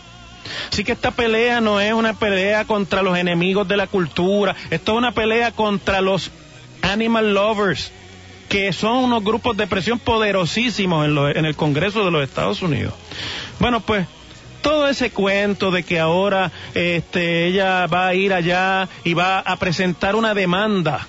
Así 0.73 0.85
que 0.85 0.93
esta 0.93 1.11
pelea 1.11 1.61
no 1.61 1.81
es 1.81 1.93
una 1.93 2.15
pelea 2.15 2.65
contra 2.65 3.03
los 3.03 3.19
enemigos 3.19 3.67
de 3.69 3.77
la 3.77 3.87
cultura, 3.87 4.55
esto 4.71 4.93
es 4.93 4.99
una 4.99 5.12
pelea 5.12 5.53
contra 5.53 6.00
los 6.00 6.31
animal 6.83 7.35
lovers, 7.35 7.93
que 8.49 8.73
son 8.73 9.05
unos 9.05 9.23
grupos 9.23 9.57
de 9.57 9.67
presión 9.67 9.99
poderosísimos 9.99 11.07
en, 11.07 11.38
en 11.38 11.45
el 11.45 11.57
Congreso 11.57 12.05
de 12.05 12.11
los 12.11 12.23
Estados 12.23 12.62
Unidos. 12.62 12.95
Bueno, 13.59 13.81
pues 13.81 14.07
todo 14.62 14.88
ese 14.88 15.11
cuento 15.11 15.71
de 15.71 15.83
que 15.83 16.00
ahora 16.00 16.50
este, 16.75 17.47
ella 17.47 17.87
va 17.87 18.09
a 18.09 18.14
ir 18.14 18.33
allá 18.33 18.88
y 19.05 19.14
va 19.14 19.38
a 19.38 19.57
presentar 19.57 20.17
una 20.17 20.35
demanda 20.35 21.07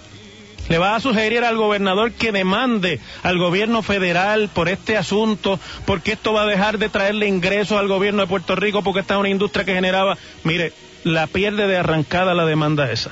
le 0.70 0.78
va 0.78 0.96
a 0.96 1.00
sugerir 1.00 1.44
al 1.44 1.58
gobernador 1.58 2.12
que 2.12 2.32
demande 2.32 3.00
al 3.24 3.40
gobierno 3.40 3.82
federal 3.82 4.50
por 4.54 4.70
este 4.70 4.98
asunto, 4.98 5.60
porque 5.86 6.12
esto 6.12 6.32
va 6.32 6.44
a 6.44 6.46
dejar 6.46 6.78
de 6.78 6.90
traerle 6.90 7.28
ingresos 7.28 7.80
al 7.80 7.88
gobierno 7.88 8.22
de 8.22 8.28
Puerto 8.28 8.56
Rico, 8.56 8.84
porque 8.84 9.00
esta 9.00 9.16
es 9.16 9.20
una 9.20 9.30
industria 9.30 9.66
que 9.66 9.74
generaba, 9.74 10.16
mire, 10.44 10.72
la 11.04 11.26
pierde 11.26 11.66
de 11.66 11.78
arrancada 11.78 12.36
la 12.36 12.46
demanda 12.46 12.92
esa 12.92 13.12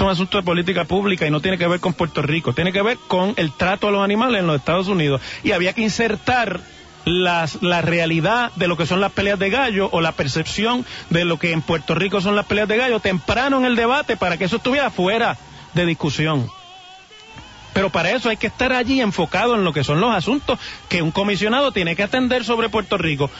es 0.00 0.06
un 0.06 0.10
asunto 0.10 0.38
de 0.38 0.44
política 0.44 0.84
pública 0.84 1.26
y 1.26 1.30
no 1.30 1.40
tiene 1.40 1.58
que 1.58 1.66
ver 1.66 1.80
con 1.80 1.92
Puerto 1.92 2.22
Rico, 2.22 2.54
tiene 2.54 2.72
que 2.72 2.80
ver 2.80 2.96
con 3.06 3.34
el 3.36 3.52
trato 3.52 3.88
a 3.88 3.90
los 3.90 4.02
animales 4.02 4.40
en 4.40 4.46
los 4.46 4.56
Estados 4.56 4.88
Unidos. 4.88 5.20
Y 5.42 5.52
había 5.52 5.74
que 5.74 5.82
insertar 5.82 6.60
las, 7.04 7.62
la 7.62 7.82
realidad 7.82 8.50
de 8.56 8.66
lo 8.66 8.76
que 8.76 8.86
son 8.86 9.00
las 9.00 9.12
peleas 9.12 9.38
de 9.38 9.50
gallo 9.50 9.90
o 9.92 10.00
la 10.00 10.12
percepción 10.12 10.86
de 11.10 11.24
lo 11.24 11.38
que 11.38 11.52
en 11.52 11.60
Puerto 11.60 11.94
Rico 11.94 12.20
son 12.20 12.34
las 12.34 12.46
peleas 12.46 12.68
de 12.68 12.78
gallo 12.78 13.00
temprano 13.00 13.58
en 13.58 13.66
el 13.66 13.76
debate 13.76 14.16
para 14.16 14.38
que 14.38 14.44
eso 14.44 14.56
estuviera 14.56 14.90
fuera 14.90 15.36
de 15.74 15.86
discusión. 15.86 16.50
Pero 17.72 17.90
para 17.90 18.10
eso 18.10 18.28
hay 18.28 18.36
que 18.36 18.48
estar 18.48 18.72
allí 18.72 19.00
enfocado 19.00 19.54
en 19.54 19.64
lo 19.64 19.72
que 19.72 19.84
son 19.84 20.00
los 20.00 20.14
asuntos 20.14 20.58
que 20.88 21.02
un 21.02 21.10
comisionado 21.10 21.72
tiene 21.72 21.96
que 21.96 22.02
atender 22.02 22.44
sobre 22.44 22.68
Puerto 22.68 22.98
Rico. 22.98 23.30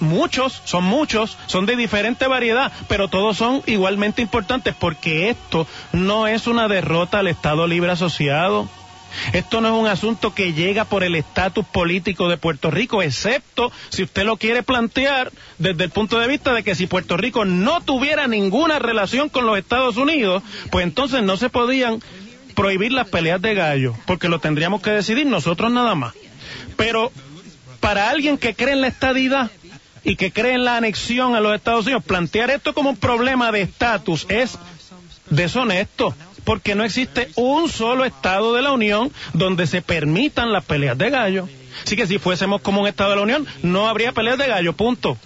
muchos, 0.00 0.62
son 0.64 0.84
muchos, 0.84 1.36
son 1.46 1.66
de 1.66 1.76
diferente 1.76 2.26
variedad, 2.26 2.72
pero 2.88 3.08
todos 3.08 3.36
son 3.36 3.62
igualmente 3.66 4.22
importantes 4.22 4.74
porque 4.78 5.30
esto 5.30 5.66
no 5.92 6.26
es 6.26 6.46
una 6.46 6.68
derrota 6.68 7.18
al 7.18 7.28
Estado 7.28 7.66
Libre 7.66 7.92
Asociado. 7.92 8.68
Esto 9.32 9.60
no 9.60 9.68
es 9.68 9.74
un 9.74 9.88
asunto 9.88 10.34
que 10.34 10.52
llega 10.52 10.84
por 10.84 11.02
el 11.02 11.14
estatus 11.14 11.66
político 11.66 12.28
de 12.28 12.36
Puerto 12.36 12.70
Rico, 12.70 13.02
excepto 13.02 13.72
si 13.88 14.04
usted 14.04 14.24
lo 14.24 14.36
quiere 14.36 14.62
plantear 14.62 15.32
desde 15.58 15.84
el 15.84 15.90
punto 15.90 16.18
de 16.18 16.28
vista 16.28 16.54
de 16.54 16.62
que 16.62 16.74
si 16.74 16.86
Puerto 16.86 17.16
Rico 17.16 17.44
no 17.44 17.80
tuviera 17.80 18.28
ninguna 18.28 18.78
relación 18.78 19.28
con 19.28 19.46
los 19.46 19.58
Estados 19.58 19.96
Unidos, 19.96 20.42
pues 20.70 20.84
entonces 20.84 21.22
no 21.22 21.36
se 21.36 21.50
podían 21.50 22.00
prohibir 22.60 22.92
las 22.92 23.08
peleas 23.08 23.40
de 23.40 23.54
gallo, 23.54 23.94
porque 24.04 24.28
lo 24.28 24.38
tendríamos 24.38 24.82
que 24.82 24.90
decidir 24.90 25.26
nosotros 25.26 25.72
nada 25.72 25.94
más. 25.94 26.12
Pero 26.76 27.10
para 27.80 28.10
alguien 28.10 28.36
que 28.36 28.54
cree 28.54 28.74
en 28.74 28.82
la 28.82 28.88
estadidad 28.88 29.50
y 30.04 30.16
que 30.16 30.30
cree 30.30 30.52
en 30.52 30.66
la 30.66 30.76
anexión 30.76 31.34
a 31.34 31.40
los 31.40 31.54
Estados 31.54 31.86
Unidos, 31.86 32.04
plantear 32.04 32.50
esto 32.50 32.74
como 32.74 32.90
un 32.90 32.98
problema 32.98 33.50
de 33.50 33.62
estatus 33.62 34.26
es 34.28 34.58
deshonesto, 35.30 36.14
porque 36.44 36.74
no 36.74 36.84
existe 36.84 37.30
un 37.34 37.70
solo 37.70 38.04
Estado 38.04 38.52
de 38.52 38.60
la 38.60 38.72
Unión 38.72 39.10
donde 39.32 39.66
se 39.66 39.80
permitan 39.80 40.52
las 40.52 40.66
peleas 40.66 40.98
de 40.98 41.08
gallo. 41.08 41.48
Así 41.86 41.96
que 41.96 42.06
si 42.06 42.18
fuésemos 42.18 42.60
como 42.60 42.82
un 42.82 42.88
Estado 42.88 43.08
de 43.08 43.16
la 43.16 43.22
Unión, 43.22 43.46
no 43.62 43.88
habría 43.88 44.12
peleas 44.12 44.36
de 44.36 44.48
gallo, 44.48 44.74
punto. 44.74 45.16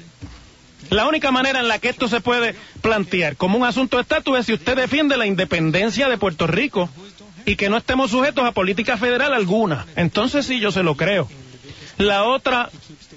La 0.90 1.08
única 1.08 1.32
manera 1.32 1.60
en 1.60 1.68
la 1.68 1.78
que 1.78 1.88
esto 1.88 2.08
se 2.08 2.20
puede 2.20 2.54
plantear 2.80 3.36
como 3.36 3.58
un 3.58 3.64
asunto 3.64 3.96
de 3.96 4.02
estatus 4.02 4.38
es 4.38 4.46
si 4.46 4.52
usted 4.52 4.76
defiende 4.76 5.16
la 5.16 5.26
independencia 5.26 6.08
de 6.08 6.18
Puerto 6.18 6.46
Rico 6.46 6.88
y 7.46 7.56
que 7.56 7.68
no 7.68 7.76
estemos 7.76 8.10
sujetos 8.10 8.44
a 8.44 8.52
política 8.52 8.96
federal 8.96 9.34
alguna. 9.34 9.86
Entonces 9.96 10.46
sí, 10.46 10.60
yo 10.60 10.72
se 10.72 10.82
lo 10.82 10.96
creo. 10.96 11.28
La 11.98 12.24
otra 12.24 12.70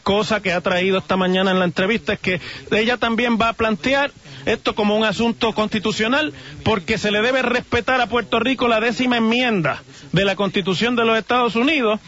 cosa 0.03 0.41
que 0.41 0.53
ha 0.53 0.61
traído 0.61 0.99
esta 0.99 1.17
mañana 1.17 1.51
en 1.51 1.59
la 1.59 1.65
entrevista 1.65 2.13
es 2.13 2.19
que 2.19 2.39
ella 2.71 2.97
también 2.97 3.37
va 3.39 3.49
a 3.49 3.53
plantear 3.53 4.11
esto 4.45 4.75
como 4.75 4.95
un 4.95 5.03
asunto 5.03 5.53
constitucional 5.53 6.33
porque 6.63 6.97
se 6.97 7.11
le 7.11 7.21
debe 7.21 7.41
respetar 7.41 7.99
a 7.99 8.07
Puerto 8.07 8.39
Rico 8.39 8.67
la 8.67 8.79
décima 8.79 9.17
enmienda 9.17 9.83
de 10.13 10.23
la 10.23 10.35
Constitución 10.35 10.95
de 10.95 11.05
los 11.05 11.17
Estados 11.17 11.55
Unidos, 11.55 11.99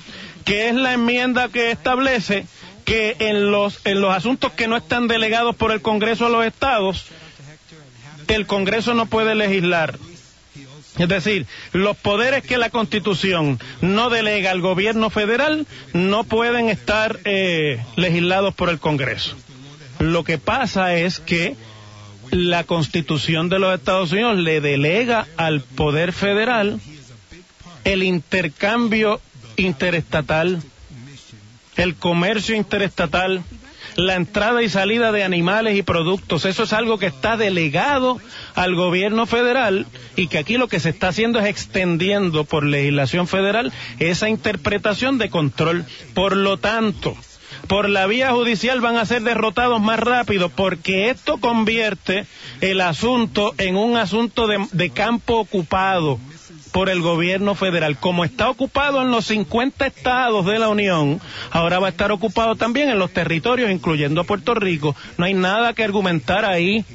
que 0.46 0.70
es 0.70 0.76
la 0.76 0.94
enmienda 0.94 1.50
que 1.50 1.72
establece 1.72 2.46
que 2.86 3.18
en 3.20 3.52
los, 3.52 3.86
en 3.86 4.00
los 4.00 4.16
asuntos 4.16 4.54
que 4.54 4.68
no 4.68 4.78
están 4.78 5.08
delegados 5.08 5.56
por 5.56 5.72
el 5.72 5.82
Congreso 5.82 6.26
a 6.26 6.30
los 6.30 6.46
estados, 6.46 7.08
el 8.28 8.46
Congreso 8.46 8.94
no 8.94 9.08
puede 9.08 9.36
legislar 9.36 9.98
es 11.00 11.08
decir, 11.08 11.48
los 11.72 11.96
poderes 11.98 12.44
que 12.44 12.58
la 12.58 12.70
Constitución 12.70 13.60
no 13.82 14.10
delega 14.10 14.52
al 14.52 14.62
gobierno 14.62 15.10
federal 15.10 15.66
no 15.94 16.26
pueden 16.26 16.70
estar 16.70 17.20
eh, 17.24 17.82
legislados 17.96 18.54
por 18.54 18.70
el 18.70 18.80
Congreso. 18.80 19.36
Lo 20.00 20.24
que 20.24 20.38
pasa 20.38 20.96
es 20.96 21.20
que 21.20 21.56
la 22.32 22.64
Constitución 22.64 23.50
de 23.50 23.60
los 23.60 23.74
Estados 23.74 24.12
Unidos 24.12 24.38
le 24.38 24.62
delega 24.62 25.28
al 25.38 25.62
poder 25.62 26.14
federal 26.14 26.80
el 27.86 28.04
intercambio 28.04 29.22
interestatal, 29.56 30.62
el 31.76 31.96
comercio 31.96 32.56
interestatal, 32.56 33.42
la 34.06 34.16
entrada 34.16 34.64
y 34.64 34.70
salida 34.70 35.12
de 35.12 35.24
animales 35.24 35.78
y 35.78 35.84
productos. 35.84 36.46
Eso 36.46 36.64
es 36.64 36.74
algo 36.74 36.98
que 36.98 37.08
está 37.08 37.38
delegado 37.38 38.20
al 38.56 38.76
gobierno 38.76 39.26
federal 39.26 39.86
y 40.16 40.28
que 40.28 40.38
aquí 40.38 40.58
lo 40.58 40.68
que 40.68 40.80
se 40.80 40.90
está 40.90 41.10
haciendo 41.10 41.40
es 41.40 41.46
extendiendo 41.46 42.46
por 42.46 42.66
legislación 42.66 43.28
federal 43.28 43.72
esa 44.00 44.30
interpretación 44.30 45.18
de 45.18 45.30
control. 45.30 45.86
Por 46.14 46.36
lo 46.36 46.58
tanto, 46.58 47.16
por 47.68 47.90
la 47.90 48.08
vía 48.08 48.32
judicial 48.32 48.82
van 48.82 48.98
a 48.98 49.06
ser 49.06 49.22
derrotados 49.22 49.82
más 49.82 50.00
rápido 50.00 50.50
porque 50.50 51.10
esto 51.10 51.38
convierte 51.38 52.26
el 52.62 52.82
asunto 52.82 53.54
en 53.58 53.76
un 53.76 53.98
asunto 53.98 54.48
de, 54.48 54.90
campo 54.92 55.38
ocupado 55.38 56.20
por 56.72 56.90
el 56.90 57.02
gobierno 57.02 57.56
federal. 57.56 57.98
Como 57.98 58.24
está 58.24 58.50
ocupado 58.50 59.02
en 59.02 59.12
los 59.12 59.26
50 59.26 59.86
estados 59.88 60.46
de 60.46 60.60
la 60.60 60.70
Unión, 60.70 61.20
ahora 61.52 61.80
va 61.80 61.88
a 61.88 61.92
estar 61.92 62.12
ocupado 62.12 62.56
también 62.56 62.90
en 62.90 63.00
los 63.00 63.12
territorios, 63.12 63.72
incluyendo 63.72 64.22
a 64.22 64.26
Puerto 64.26 64.54
Rico. 64.54 64.96
No 65.18 65.26
hay 65.26 65.34
nada 65.34 65.74
que 65.74 65.84
argumentar 65.84 66.46
ahí. 66.46 66.86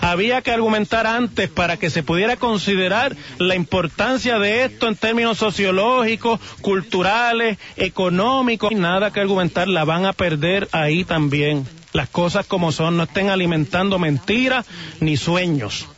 Había 0.00 0.42
que 0.42 0.50
argumentar 0.50 1.06
antes 1.06 1.48
para 1.48 1.78
que 1.78 1.90
se 1.90 2.02
pudiera 2.02 2.36
considerar 2.36 3.16
la 3.38 3.54
importancia 3.54 4.38
de 4.38 4.64
esto 4.64 4.86
en 4.86 4.96
términos 4.96 5.38
sociológicos, 5.38 6.40
culturales, 6.60 7.58
económicos. 7.76 8.70
No 8.70 8.76
hay 8.76 8.82
nada 8.82 9.12
que 9.12 9.20
argumentar, 9.20 9.66
la 9.66 9.84
van 9.84 10.04
a 10.04 10.12
perder 10.12 10.68
ahí 10.72 11.04
también. 11.04 11.66
Las 11.94 12.10
cosas 12.10 12.46
como 12.46 12.70
son, 12.70 12.98
no 12.98 13.04
estén 13.04 13.30
alimentando 13.30 13.98
mentiras 13.98 14.66
ni 15.00 15.16
sueños. 15.16 15.88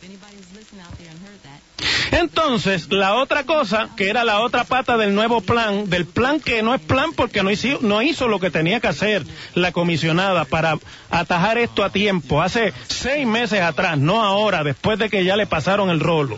Entonces, 2.11 2.91
la 2.91 3.15
otra 3.15 3.45
cosa, 3.45 3.89
que 3.95 4.09
era 4.09 4.25
la 4.25 4.41
otra 4.41 4.65
pata 4.65 4.97
del 4.97 5.15
nuevo 5.15 5.39
plan, 5.39 5.89
del 5.89 6.05
plan 6.05 6.41
que 6.41 6.61
no 6.61 6.75
es 6.75 6.81
plan 6.81 7.13
porque 7.13 7.41
no 7.41 7.49
hizo, 7.49 7.79
no 7.81 8.01
hizo 8.01 8.27
lo 8.27 8.39
que 8.39 8.51
tenía 8.51 8.81
que 8.81 8.89
hacer 8.89 9.23
la 9.55 9.71
comisionada 9.71 10.43
para 10.43 10.77
atajar 11.09 11.57
esto 11.57 11.85
a 11.85 11.89
tiempo, 11.89 12.41
hace 12.41 12.73
seis 12.87 13.25
meses 13.25 13.61
atrás, 13.61 13.97
no 13.97 14.23
ahora, 14.23 14.63
después 14.63 14.99
de 14.99 15.09
que 15.09 15.23
ya 15.23 15.37
le 15.37 15.47
pasaron 15.47 15.89
el 15.89 16.01
rolo. 16.01 16.37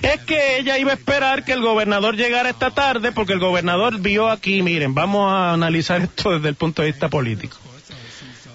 es 0.00 0.20
que 0.22 0.58
ella 0.58 0.78
iba 0.78 0.92
a 0.92 0.94
esperar 0.94 1.44
que 1.44 1.52
el 1.52 1.60
gobernador 1.60 2.16
llegara 2.16 2.48
esta 2.48 2.70
tarde 2.70 3.12
porque 3.12 3.34
el 3.34 3.40
gobernador 3.40 3.98
vio 4.00 4.30
aquí, 4.30 4.62
miren, 4.62 4.94
vamos 4.94 5.30
a 5.30 5.52
analizar 5.52 6.00
esto 6.02 6.30
desde 6.32 6.48
el 6.48 6.54
punto 6.54 6.80
de 6.80 6.90
vista 6.90 7.10
político. 7.10 7.58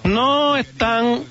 No 0.03 0.57
están 0.57 1.23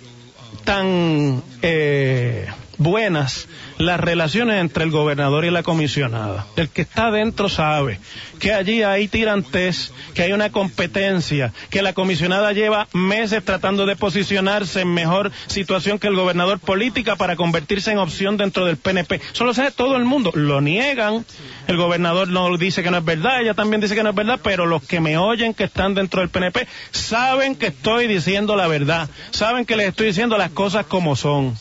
tan 0.65 1.43
eh, 1.63 2.47
buenas 2.83 3.49
las 3.79 3.99
relaciones 3.99 4.61
entre 4.61 4.85
el 4.85 4.91
gobernador 4.91 5.45
y 5.45 5.51
la 5.51 5.63
comisionada. 5.63 6.47
El 6.57 6.69
que 6.69 6.83
está 6.83 7.07
adentro 7.07 7.49
sabe 7.49 7.99
que 8.39 8.53
allí 8.53 8.83
hay 8.83 9.09
tirantes, 9.09 9.93
que 10.15 10.23
hay 10.23 10.33
una 10.33 10.51
competencia, 10.51 11.53
que 11.71 11.83
la 11.83 11.93
comisionada 11.93 12.53
lleva 12.53 12.89
meses 12.93 13.45
tratando 13.45 13.87
de 13.87 13.97
posicionarse 13.97 14.83
en 14.83 14.95
mejor 14.95 15.31
situación 15.47 15.99
que 15.99 16.09
el 16.09 16.17
gobernador 16.17 16.59
política 16.59 17.17
para 17.17 17.37
convertirse 17.37 17.91
en 17.93 17.99
opción 17.99 18.37
dentro 18.37 18.65
del 18.65 18.77
PNP. 18.77 19.21
Eso 19.33 19.45
lo 19.45 19.55
sabe 19.55 19.71
todo 19.71 19.97
el 19.97 20.05
mundo. 20.05 20.31
Lo 20.35 20.61
niegan. 20.61 21.25
El 21.67 21.77
gobernador 21.77 22.29
no 22.29 22.57
dice 22.57 22.83
que 22.83 22.91
no 22.91 22.99
es 22.99 23.05
verdad, 23.05 23.41
ella 23.41 23.55
también 23.55 23.81
dice 23.81 23.95
que 23.95 24.03
no 24.03 24.11
es 24.11 24.17
verdad, 24.17 24.41
pero 24.43 24.67
los 24.67 24.83
que 24.83 25.01
me 25.01 25.17
oyen 25.17 25.55
que 25.55 25.65
están 25.65 25.95
dentro 25.95 26.21
del 26.21 26.29
PNP 26.29 26.67
saben 26.91 27.55
que 27.55 27.69
estoy 27.69 28.07
diciendo 28.07 28.57
la 28.57 28.67
verdad, 28.67 29.09
saben 29.31 29.65
que 29.65 29.77
les 29.77 29.89
estoy 29.89 30.09
diciendo 30.09 30.37
las 30.37 30.51
cosas 30.51 30.87
como 30.87 31.17
son. 31.17 31.57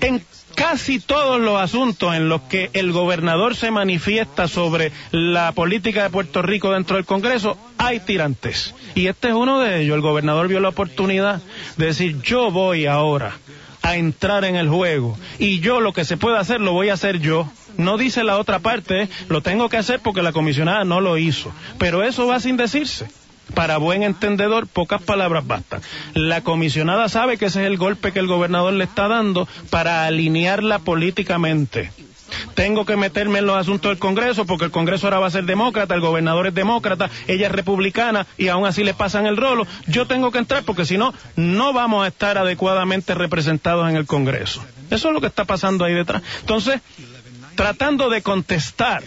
En 0.00 0.22
casi 0.54 0.98
todos 0.98 1.40
los 1.40 1.60
asuntos 1.60 2.16
en 2.16 2.28
los 2.28 2.42
que 2.42 2.70
el 2.72 2.90
gobernador 2.90 3.54
se 3.54 3.70
manifiesta 3.70 4.48
sobre 4.48 4.90
la 5.12 5.52
política 5.52 6.02
de 6.02 6.10
Puerto 6.10 6.42
Rico 6.42 6.72
dentro 6.72 6.96
del 6.96 7.04
Congreso, 7.06 7.56
hay 7.78 8.00
tirantes. 8.00 8.74
Y 8.96 9.06
este 9.06 9.28
es 9.28 9.34
uno 9.34 9.60
de 9.60 9.80
ellos. 9.80 9.94
El 9.94 10.00
gobernador 10.00 10.48
vio 10.48 10.58
la 10.58 10.70
oportunidad 10.70 11.40
de 11.76 11.86
decir, 11.86 12.20
yo 12.22 12.50
voy 12.50 12.86
ahora 12.86 13.36
a 13.82 13.96
entrar 13.96 14.44
en 14.44 14.56
el 14.56 14.68
juego 14.68 15.16
y 15.38 15.60
yo 15.60 15.80
lo 15.80 15.92
que 15.92 16.04
se 16.04 16.16
puede 16.16 16.38
hacer 16.38 16.60
lo 16.60 16.72
voy 16.72 16.88
a 16.88 16.94
hacer 16.94 17.20
yo. 17.20 17.48
No 17.76 17.96
dice 17.96 18.24
la 18.24 18.38
otra 18.38 18.58
parte, 18.58 19.08
lo 19.28 19.40
tengo 19.40 19.68
que 19.68 19.76
hacer 19.76 20.00
porque 20.00 20.22
la 20.22 20.32
comisionada 20.32 20.82
no 20.82 21.00
lo 21.00 21.16
hizo. 21.18 21.52
Pero 21.78 22.02
eso 22.02 22.26
va 22.26 22.40
sin 22.40 22.56
decirse. 22.56 23.08
Para 23.54 23.78
buen 23.78 24.02
entendedor, 24.02 24.66
pocas 24.66 25.02
palabras 25.02 25.46
bastan. 25.46 25.80
La 26.14 26.42
comisionada 26.42 27.08
sabe 27.08 27.38
que 27.38 27.46
ese 27.46 27.62
es 27.62 27.66
el 27.66 27.78
golpe 27.78 28.12
que 28.12 28.18
el 28.18 28.26
gobernador 28.26 28.72
le 28.72 28.84
está 28.84 29.08
dando 29.08 29.48
para 29.70 30.06
alinearla 30.06 30.78
políticamente. 30.78 31.90
Tengo 32.54 32.84
que 32.84 32.96
meterme 32.96 33.38
en 33.38 33.46
los 33.46 33.56
asuntos 33.56 33.90
del 33.90 33.98
Congreso 33.98 34.44
porque 34.44 34.66
el 34.66 34.70
Congreso 34.70 35.06
ahora 35.06 35.18
va 35.18 35.26
a 35.28 35.30
ser 35.30 35.44
demócrata, 35.44 35.94
el 35.94 36.00
gobernador 36.00 36.48
es 36.48 36.54
demócrata, 36.54 37.10
ella 37.26 37.46
es 37.46 37.52
republicana 37.52 38.26
y 38.36 38.48
aún 38.48 38.66
así 38.66 38.84
le 38.84 38.94
pasan 38.94 39.26
el 39.26 39.36
rolo. 39.36 39.66
Yo 39.86 40.06
tengo 40.06 40.30
que 40.30 40.38
entrar 40.38 40.64
porque 40.64 40.84
si 40.84 40.98
no, 40.98 41.14
no 41.36 41.72
vamos 41.72 42.04
a 42.04 42.08
estar 42.08 42.36
adecuadamente 42.36 43.14
representados 43.14 43.88
en 43.88 43.96
el 43.96 44.06
Congreso. 44.06 44.62
Eso 44.90 45.08
es 45.08 45.14
lo 45.14 45.20
que 45.20 45.26
está 45.26 45.44
pasando 45.44 45.84
ahí 45.84 45.94
detrás. 45.94 46.22
Entonces, 46.40 46.80
tratando 47.54 48.10
de 48.10 48.22
contestar 48.22 49.02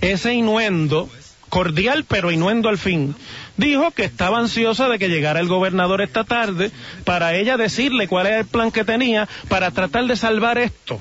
ese 0.00 0.34
inuendo, 0.34 1.08
cordial 1.52 2.06
pero 2.08 2.30
inuendo 2.30 2.70
al 2.70 2.78
fin, 2.78 3.14
dijo 3.58 3.90
que 3.90 4.04
estaba 4.04 4.38
ansiosa 4.38 4.88
de 4.88 4.98
que 4.98 5.10
llegara 5.10 5.38
el 5.38 5.48
gobernador 5.48 6.00
esta 6.00 6.24
tarde 6.24 6.70
para 7.04 7.34
ella 7.34 7.58
decirle 7.58 8.08
cuál 8.08 8.26
era 8.26 8.38
el 8.38 8.46
plan 8.46 8.72
que 8.72 8.86
tenía 8.86 9.28
para 9.50 9.70
tratar 9.70 10.06
de 10.06 10.16
salvar 10.16 10.56
esto 10.56 10.98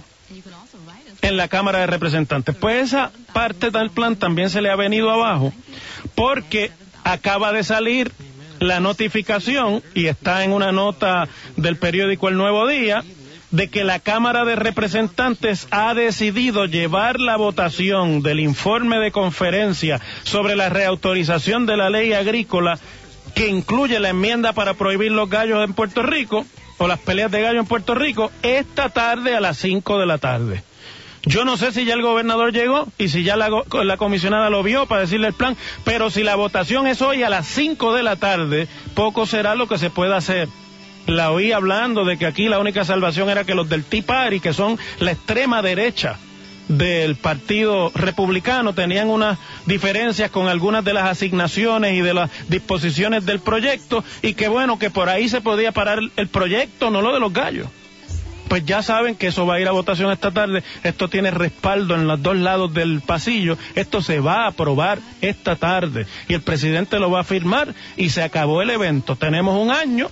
en 1.22 1.38
la 1.38 1.48
Cámara 1.48 1.80
de 1.80 1.88
Representantes. 1.88 2.54
Pues 2.54 2.88
esa 2.88 3.14
parte 3.32 3.70
del 3.70 3.92
plan 3.92 4.18
también 4.18 4.50
se 4.50 4.62
le 4.62 4.70
ha 4.70 4.76
venido 4.76 5.10
abajo 5.10 5.54
porque 6.16 6.72
acaba 7.06 7.54
de 7.54 7.64
salir 7.64 8.12
la 8.60 8.82
notificación 8.82 9.82
y 9.94 10.08
está 10.08 10.44
en 10.44 10.52
una 10.52 10.74
nota 10.74 11.30
del 11.56 11.78
periódico 11.78 12.28
El 12.28 12.36
Nuevo 12.36 12.68
Día 12.68 13.06
de 13.52 13.70
que 13.70 13.84
la 13.84 14.00
Cámara 14.00 14.46
de 14.46 14.56
Representantes 14.56 15.68
ha 15.72 15.94
decidido 15.94 16.66
llevar 16.66 17.20
la 17.20 17.36
votación 17.36 18.22
del 18.22 18.40
informe 18.40 18.98
de 19.00 19.12
conferencia 19.12 20.00
sobre 20.24 20.56
la 20.56 20.70
reautorización 20.70 21.66
de 21.66 21.78
la 21.78 21.90
ley 21.90 22.14
agrícola 22.14 22.80
que 23.36 23.48
incluye 23.48 24.00
la 24.00 24.10
enmienda 24.10 24.54
para 24.54 24.74
prohibir 24.74 25.12
los 25.12 25.30
gallos 25.30 25.64
en 25.64 25.74
Puerto 25.74 26.02
Rico 26.02 26.46
o 26.78 26.88
las 26.88 27.00
peleas 27.00 27.32
de 27.32 27.42
gallos 27.42 27.62
en 27.62 27.68
Puerto 27.68 27.94
Rico 27.94 28.32
esta 28.42 28.90
tarde 28.90 29.36
a 29.36 29.42
las 29.42 29.58
5 29.58 30.00
de 30.00 30.06
la 30.06 30.18
tarde. 30.18 30.64
Yo 31.24 31.46
no 31.46 31.56
sé 31.56 31.72
si 31.72 31.86
ya 31.86 31.94
el 31.94 32.02
gobernador 32.02 32.52
llegó 32.52 32.88
y 32.98 33.10
si 33.10 33.24
ya 33.24 33.36
la, 33.36 33.50
la, 33.84 33.98
comisionada 33.98 34.50
lo 34.50 34.64
vio 34.64 34.88
para 34.88 35.02
decirle 35.02 35.28
el 35.28 35.34
plan, 35.34 35.56
pero 35.84 36.10
si 36.10 36.24
la 36.24 36.36
votación 36.36 36.88
es 36.88 37.02
hoy 37.04 37.22
a 37.22 37.30
las 37.30 37.46
5 37.48 37.94
de 37.94 38.02
la 38.02 38.16
tarde, 38.16 38.68
poco 38.96 39.28
será 39.28 39.54
lo 39.54 39.68
que 39.68 39.78
se 39.78 39.92
pueda 39.92 40.18
hacer 40.18 40.50
la 41.08 41.32
oí 41.32 41.52
hablando 41.52 42.06
de 42.06 42.18
que 42.18 42.26
aquí 42.26 42.48
la 42.48 42.60
única 42.60 42.86
salvación 42.86 43.30
era 43.30 43.44
que 43.44 43.56
los 43.56 43.70
del 43.70 43.84
Tea 43.84 44.04
Party, 44.04 44.40
que 44.40 44.54
son 44.54 44.78
la 45.00 45.12
extrema 45.12 45.62
derecha 45.62 46.18
del 46.68 47.16
Partido 47.16 47.92
Republicano, 47.94 48.74
tenían 48.74 49.10
unas 49.10 49.38
diferencias 49.66 50.32
con 50.32 50.48
algunas 50.48 50.86
de 50.86 50.94
las 50.94 51.06
asignaciones 51.06 51.94
y 51.94 52.02
de 52.02 52.14
las 52.14 52.30
disposiciones 52.48 53.26
del 53.26 53.40
proyecto, 53.40 54.04
y 54.22 54.34
que 54.34 54.48
bueno, 54.48 54.80
que 54.80 54.90
por 54.90 55.10
ahí 55.10 55.28
se 55.28 55.42
podía 55.42 55.72
parar 55.72 56.00
el 56.16 56.28
proyecto, 56.28 56.90
no 56.90 57.02
lo 57.02 57.14
de 57.14 57.20
los 57.20 57.34
gallos. 57.34 57.68
Pues 58.48 58.66
ya 58.66 58.84
saben 58.84 59.16
que 59.16 59.28
eso 59.28 59.46
va 59.46 59.56
a 59.56 59.60
ir 59.62 59.68
a 59.70 59.72
votación 59.72 60.12
esta 60.12 60.32
tarde, 60.32 60.62
esto 60.84 61.08
tiene 61.08 61.32
respaldo 61.32 61.96
en 61.96 62.06
los 62.06 62.22
dos 62.22 62.36
lados 62.36 62.74
del 62.74 63.00
pasillo, 63.00 63.58
esto 63.76 64.02
se 64.02 64.20
va 64.20 64.44
a 64.44 64.48
aprobar 64.48 65.00
esta 65.22 65.56
tarde 65.56 66.06
y 66.28 66.34
el 66.34 66.42
presidente 66.42 67.00
lo 67.00 67.10
va 67.10 67.22
a 67.22 67.24
firmar 67.24 67.74
y 67.96 68.10
se 68.10 68.24
acabó 68.24 68.62
el 68.62 68.70
evento. 68.70 69.16
Tenemos 69.16 69.58
un 69.58 69.72
año 69.72 70.12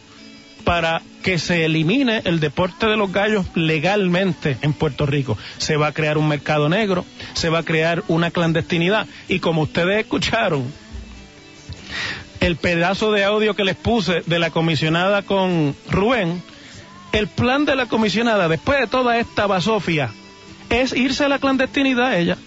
para 0.63 1.01
que 1.23 1.37
se 1.37 1.65
elimine 1.65 2.21
el 2.25 2.39
deporte 2.39 2.87
de 2.87 2.97
los 2.97 3.11
gallos 3.11 3.45
legalmente 3.55 4.57
en 4.61 4.73
Puerto 4.73 5.05
Rico. 5.05 5.37
Se 5.57 5.77
va 5.77 5.87
a 5.87 5.93
crear 5.93 6.17
un 6.17 6.27
mercado 6.27 6.69
negro, 6.69 7.05
se 7.33 7.49
va 7.49 7.59
a 7.59 7.63
crear 7.63 8.03
una 8.07 8.31
clandestinidad 8.31 9.07
y 9.27 9.39
como 9.39 9.63
ustedes 9.63 9.99
escucharon, 9.99 10.71
el 12.39 12.55
pedazo 12.55 13.11
de 13.11 13.23
audio 13.25 13.55
que 13.55 13.65
les 13.65 13.75
puse 13.75 14.21
de 14.25 14.39
la 14.39 14.49
comisionada 14.49 15.23
con 15.23 15.75
Rubén, 15.89 16.41
el 17.11 17.27
plan 17.27 17.65
de 17.65 17.75
la 17.75 17.87
comisionada 17.87 18.47
después 18.47 18.79
de 18.79 18.87
toda 18.87 19.17
esta 19.17 19.47
basofia 19.47 20.11
es 20.69 20.93
irse 20.93 21.25
a 21.25 21.29
la 21.29 21.39
clandestinidad 21.39 22.17
ella. 22.17 22.37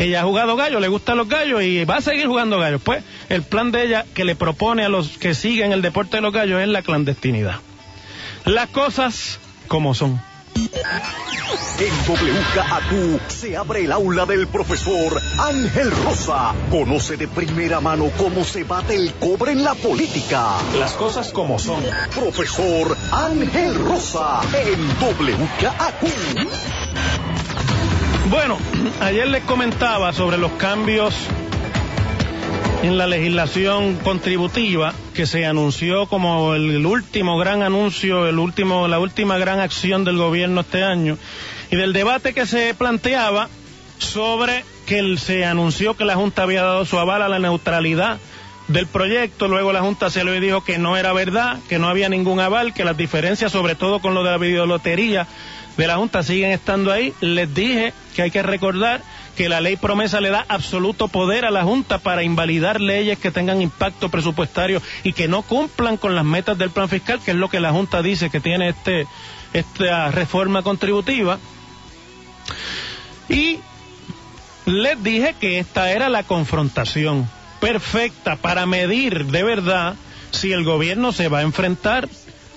Ella 0.00 0.22
ha 0.22 0.24
jugado 0.24 0.56
gallo, 0.56 0.80
le 0.80 0.88
gustan 0.88 1.18
los 1.18 1.28
gallos 1.28 1.62
y 1.62 1.84
va 1.84 1.96
a 1.96 2.00
seguir 2.00 2.26
jugando 2.26 2.58
gallos. 2.58 2.80
Pues 2.82 3.04
el 3.28 3.42
plan 3.42 3.70
de 3.70 3.84
ella 3.84 4.06
que 4.14 4.24
le 4.24 4.34
propone 4.34 4.82
a 4.82 4.88
los 4.88 5.18
que 5.18 5.34
siguen 5.34 5.72
el 5.72 5.82
deporte 5.82 6.16
de 6.16 6.22
los 6.22 6.32
gallos 6.32 6.62
es 6.62 6.68
la 6.68 6.80
clandestinidad. 6.80 7.56
Las 8.46 8.70
cosas 8.70 9.38
como 9.68 9.94
son. 9.94 10.18
En 11.80 11.94
WKAQ 12.06 13.20
se 13.28 13.56
abre 13.56 13.84
el 13.84 13.92
aula 13.92 14.24
del 14.24 14.46
profesor 14.46 15.20
Ángel 15.38 15.90
Rosa. 15.90 16.54
Conoce 16.70 17.18
de 17.18 17.28
primera 17.28 17.80
mano 17.80 18.10
cómo 18.16 18.44
se 18.44 18.64
bate 18.64 18.96
el 18.96 19.12
cobre 19.14 19.52
en 19.52 19.64
la 19.64 19.74
política. 19.74 20.56
Las 20.78 20.92
cosas 20.92 21.30
como 21.30 21.58
son. 21.58 21.82
Profesor 22.14 22.96
Ángel 23.12 23.74
Rosa 23.74 24.40
en 24.64 24.80
WKAQ. 24.98 26.89
Bueno, 28.30 28.58
ayer 29.00 29.26
les 29.26 29.42
comentaba 29.42 30.12
sobre 30.12 30.38
los 30.38 30.52
cambios 30.52 31.14
en 32.84 32.96
la 32.96 33.08
legislación 33.08 33.96
contributiva 33.96 34.94
que 35.14 35.26
se 35.26 35.44
anunció 35.44 36.06
como 36.06 36.54
el 36.54 36.86
último 36.86 37.36
gran 37.38 37.64
anuncio, 37.64 38.28
el 38.28 38.38
último, 38.38 38.86
la 38.86 39.00
última 39.00 39.36
gran 39.36 39.58
acción 39.58 40.04
del 40.04 40.16
gobierno 40.16 40.60
este 40.60 40.84
año 40.84 41.18
y 41.72 41.76
del 41.76 41.92
debate 41.92 42.32
que 42.32 42.46
se 42.46 42.72
planteaba 42.72 43.48
sobre 43.98 44.64
que 44.86 45.16
se 45.18 45.44
anunció 45.44 45.96
que 45.96 46.04
la 46.04 46.14
Junta 46.14 46.44
había 46.44 46.62
dado 46.62 46.84
su 46.84 47.00
aval 47.00 47.22
a 47.22 47.28
la 47.28 47.40
neutralidad 47.40 48.18
del 48.68 48.86
proyecto, 48.86 49.48
luego 49.48 49.72
la 49.72 49.80
Junta 49.80 50.08
se 50.08 50.22
le 50.22 50.38
dijo 50.40 50.62
que 50.62 50.78
no 50.78 50.96
era 50.96 51.12
verdad, 51.12 51.58
que 51.68 51.80
no 51.80 51.88
había 51.88 52.08
ningún 52.08 52.38
aval, 52.38 52.72
que 52.72 52.84
las 52.84 52.96
diferencias, 52.96 53.50
sobre 53.50 53.74
todo 53.74 53.98
con 53.98 54.14
lo 54.14 54.22
de 54.22 54.30
la 54.30 54.38
videolotería, 54.38 55.26
de 55.76 55.86
la 55.86 55.96
Junta 55.96 56.22
siguen 56.22 56.50
estando 56.50 56.92
ahí. 56.92 57.14
Les 57.20 57.52
dije 57.54 57.92
que 58.14 58.22
hay 58.22 58.30
que 58.30 58.42
recordar 58.42 59.02
que 59.36 59.48
la 59.48 59.60
ley 59.60 59.76
promesa 59.76 60.20
le 60.20 60.30
da 60.30 60.44
absoluto 60.48 61.08
poder 61.08 61.44
a 61.44 61.50
la 61.50 61.64
Junta 61.64 61.98
para 61.98 62.22
invalidar 62.22 62.80
leyes 62.80 63.18
que 63.18 63.30
tengan 63.30 63.62
impacto 63.62 64.08
presupuestario 64.08 64.82
y 65.02 65.12
que 65.12 65.28
no 65.28 65.42
cumplan 65.42 65.96
con 65.96 66.14
las 66.14 66.24
metas 66.24 66.58
del 66.58 66.70
plan 66.70 66.88
fiscal, 66.88 67.20
que 67.24 67.30
es 67.30 67.36
lo 67.36 67.48
que 67.48 67.60
la 67.60 67.72
Junta 67.72 68.02
dice 68.02 68.30
que 68.30 68.40
tiene 68.40 68.68
este, 68.68 69.06
esta 69.52 70.10
reforma 70.10 70.62
contributiva. 70.62 71.38
Y 73.28 73.60
les 74.66 75.02
dije 75.02 75.34
que 75.40 75.58
esta 75.58 75.90
era 75.92 76.08
la 76.08 76.24
confrontación 76.24 77.28
perfecta 77.60 78.36
para 78.36 78.66
medir 78.66 79.26
de 79.26 79.42
verdad 79.42 79.94
si 80.30 80.52
el 80.52 80.64
gobierno 80.64 81.12
se 81.12 81.28
va 81.28 81.38
a 81.38 81.42
enfrentar 81.42 82.08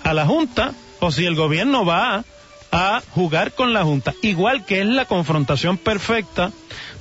a 0.03 0.13
la 0.13 0.25
Junta 0.25 0.73
o 0.99 1.11
si 1.11 1.25
el 1.25 1.35
gobierno 1.35 1.85
va 1.85 2.23
a 2.73 3.03
jugar 3.11 3.53
con 3.53 3.71
la 3.71 3.83
Junta, 3.83 4.15
igual 4.23 4.65
que 4.65 4.81
es 4.81 4.87
la 4.87 5.05
confrontación 5.05 5.77
perfecta 5.77 6.51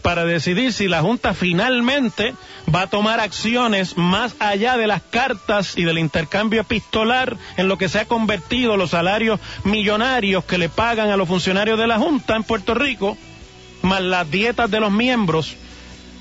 para 0.02 0.26
decidir 0.26 0.74
si 0.74 0.86
la 0.86 1.00
Junta 1.00 1.32
finalmente 1.32 2.34
va 2.72 2.82
a 2.82 2.90
tomar 2.90 3.20
acciones 3.20 3.96
más 3.96 4.34
allá 4.38 4.76
de 4.76 4.86
las 4.86 5.00
cartas 5.00 5.78
y 5.78 5.84
del 5.84 5.98
intercambio 5.98 6.60
epistolar 6.60 7.38
en 7.56 7.68
lo 7.68 7.78
que 7.78 7.88
se 7.88 8.00
ha 8.00 8.04
convertido 8.04 8.76
los 8.76 8.90
salarios 8.90 9.40
millonarios 9.64 10.44
que 10.44 10.58
le 10.58 10.68
pagan 10.68 11.08
a 11.10 11.16
los 11.16 11.26
funcionarios 11.26 11.78
de 11.78 11.86
la 11.86 11.98
Junta 11.98 12.36
en 12.36 12.44
Puerto 12.44 12.74
Rico, 12.74 13.16
más 13.80 14.02
las 14.02 14.30
dietas 14.30 14.70
de 14.70 14.78
los 14.78 14.92
miembros 14.92 15.56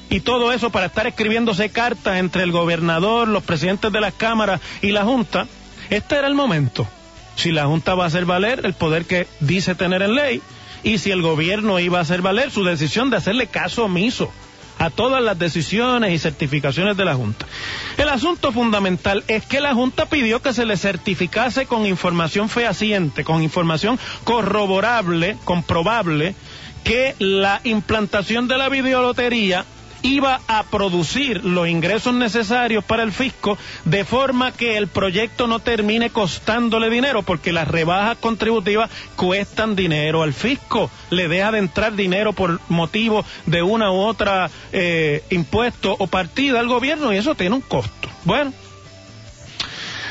y 0.10 0.22
todo 0.22 0.54
eso 0.54 0.70
para 0.70 0.86
estar 0.86 1.08
escribiéndose 1.08 1.72
cartas 1.72 2.20
entre 2.20 2.44
el 2.44 2.54
gobernador, 2.54 3.28
los 3.28 3.44
presidentes 3.44 3.92
de 3.92 4.00
las 4.00 4.14
cámaras 4.14 4.62
y 4.82 4.92
la 4.92 5.04
Junta, 5.04 5.46
este 5.90 6.16
era 6.16 6.28
el 6.28 6.36
momento. 6.36 6.88
Si 7.36 7.52
la 7.52 7.65
Junta 7.65 7.96
va 7.96 8.06
a 8.06 8.08
hacer 8.08 8.26
valer 8.26 8.62
el 8.65 8.74
poder 8.74 9.06
que 9.06 9.28
dice 9.39 9.76
tener 9.76 10.02
en 10.02 10.15
ley 10.15 10.41
y 10.84 10.98
si 10.98 11.12
el 11.12 11.22
gobierno 11.22 11.80
iba 11.80 12.00
a 12.00 12.02
hacer 12.02 12.22
valer 12.22 12.52
su 12.52 12.63
decisión 12.63 13.10
de 13.10 13.17
hacerle 13.17 13.48
caso 13.48 13.86
omiso 13.86 14.32
a 14.80 14.89
todas 14.89 15.22
las 15.22 15.38
decisiones 15.38 16.12
y 16.12 16.17
certificaciones 16.17 16.98
de 16.98 17.06
la 17.06 17.13
Junta. 17.13 17.46
El 17.98 18.10
asunto 18.10 18.52
fundamental 18.52 19.24
es 19.28 19.46
que 19.46 19.62
la 19.62 19.76
Junta 19.76 20.08
pidió 20.08 20.41
que 20.41 20.54
se 20.54 20.65
le 20.65 20.76
certificase 20.76 21.67
con 21.67 21.86
información 21.86 22.50
fehaciente, 22.50 23.24
con 23.24 23.44
información 23.44 24.00
corroborable, 24.24 25.38
comprobable, 25.44 26.34
que 26.84 27.15
la 27.20 27.62
implantación 27.63 28.48
de 28.48 28.58
la 28.58 28.70
videolotería 28.70 29.65
iba 30.04 30.42
a 30.48 30.64
producir 30.64 31.44
los 31.44 31.68
ingresos 31.68 32.14
necesarios 32.14 32.84
para 32.84 33.04
el 33.04 33.12
fisco 33.12 33.58
de 33.86 34.06
forma 34.06 34.52
que 34.52 34.78
el 34.78 34.88
proyecto 34.88 35.48
no 35.48 35.60
termine 35.60 36.10
costándole 36.10 36.90
dinero, 36.90 37.24
porque 37.24 37.52
las 37.52 37.68
rebajas 37.68 38.18
contributivas 38.18 38.90
cuestan 39.16 39.76
dinero 39.76 40.24
al 40.24 40.34
fisco, 40.34 40.90
le 41.10 41.28
deja 41.28 41.52
de 41.52 41.60
entrar 41.60 41.96
dinero 41.96 42.34
por 42.34 42.60
motivo 42.70 43.26
de 43.46 43.62
una 43.62 43.92
u 43.92 44.00
otra 44.00 44.50
eh, 44.72 45.24
impuesto 45.30 45.96
o 45.98 46.08
partida 46.08 46.60
al 46.60 46.68
gobierno 46.68 47.14
y 47.14 47.18
eso 47.18 47.36
tiene 47.36 47.56
un 47.56 47.62
costo. 47.62 48.10
Bueno, 48.24 48.54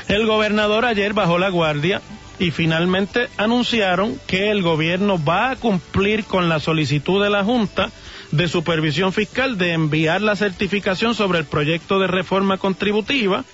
el 0.09 0.27
gobernador 0.27 0.85
ayer 0.85 1.13
bajó 1.13 1.39
la 1.39 1.51
guardia 1.51 2.01
y 2.39 2.51
finalmente 2.51 3.29
anunciaron 3.37 4.19
que 4.27 4.51
el 4.51 4.63
gobierno 4.63 5.23
va 5.23 5.51
a 5.51 5.57
cumplir 5.57 6.25
con 6.25 6.49
la 6.49 6.59
solicitud 6.59 7.23
de 7.23 7.31
la 7.31 7.45
Junta 7.45 7.91
de 8.31 8.49
Supervisión 8.49 9.13
Fiscal 9.13 9.59
de 9.59 9.73
enviar 9.73 10.21
la 10.23 10.37
certificación 10.37 11.15
sobre 11.15 11.39
el 11.39 11.45
proyecto 11.45 11.99
de 11.99 12.07
reforma 12.07 12.59
contributiva 12.59 13.45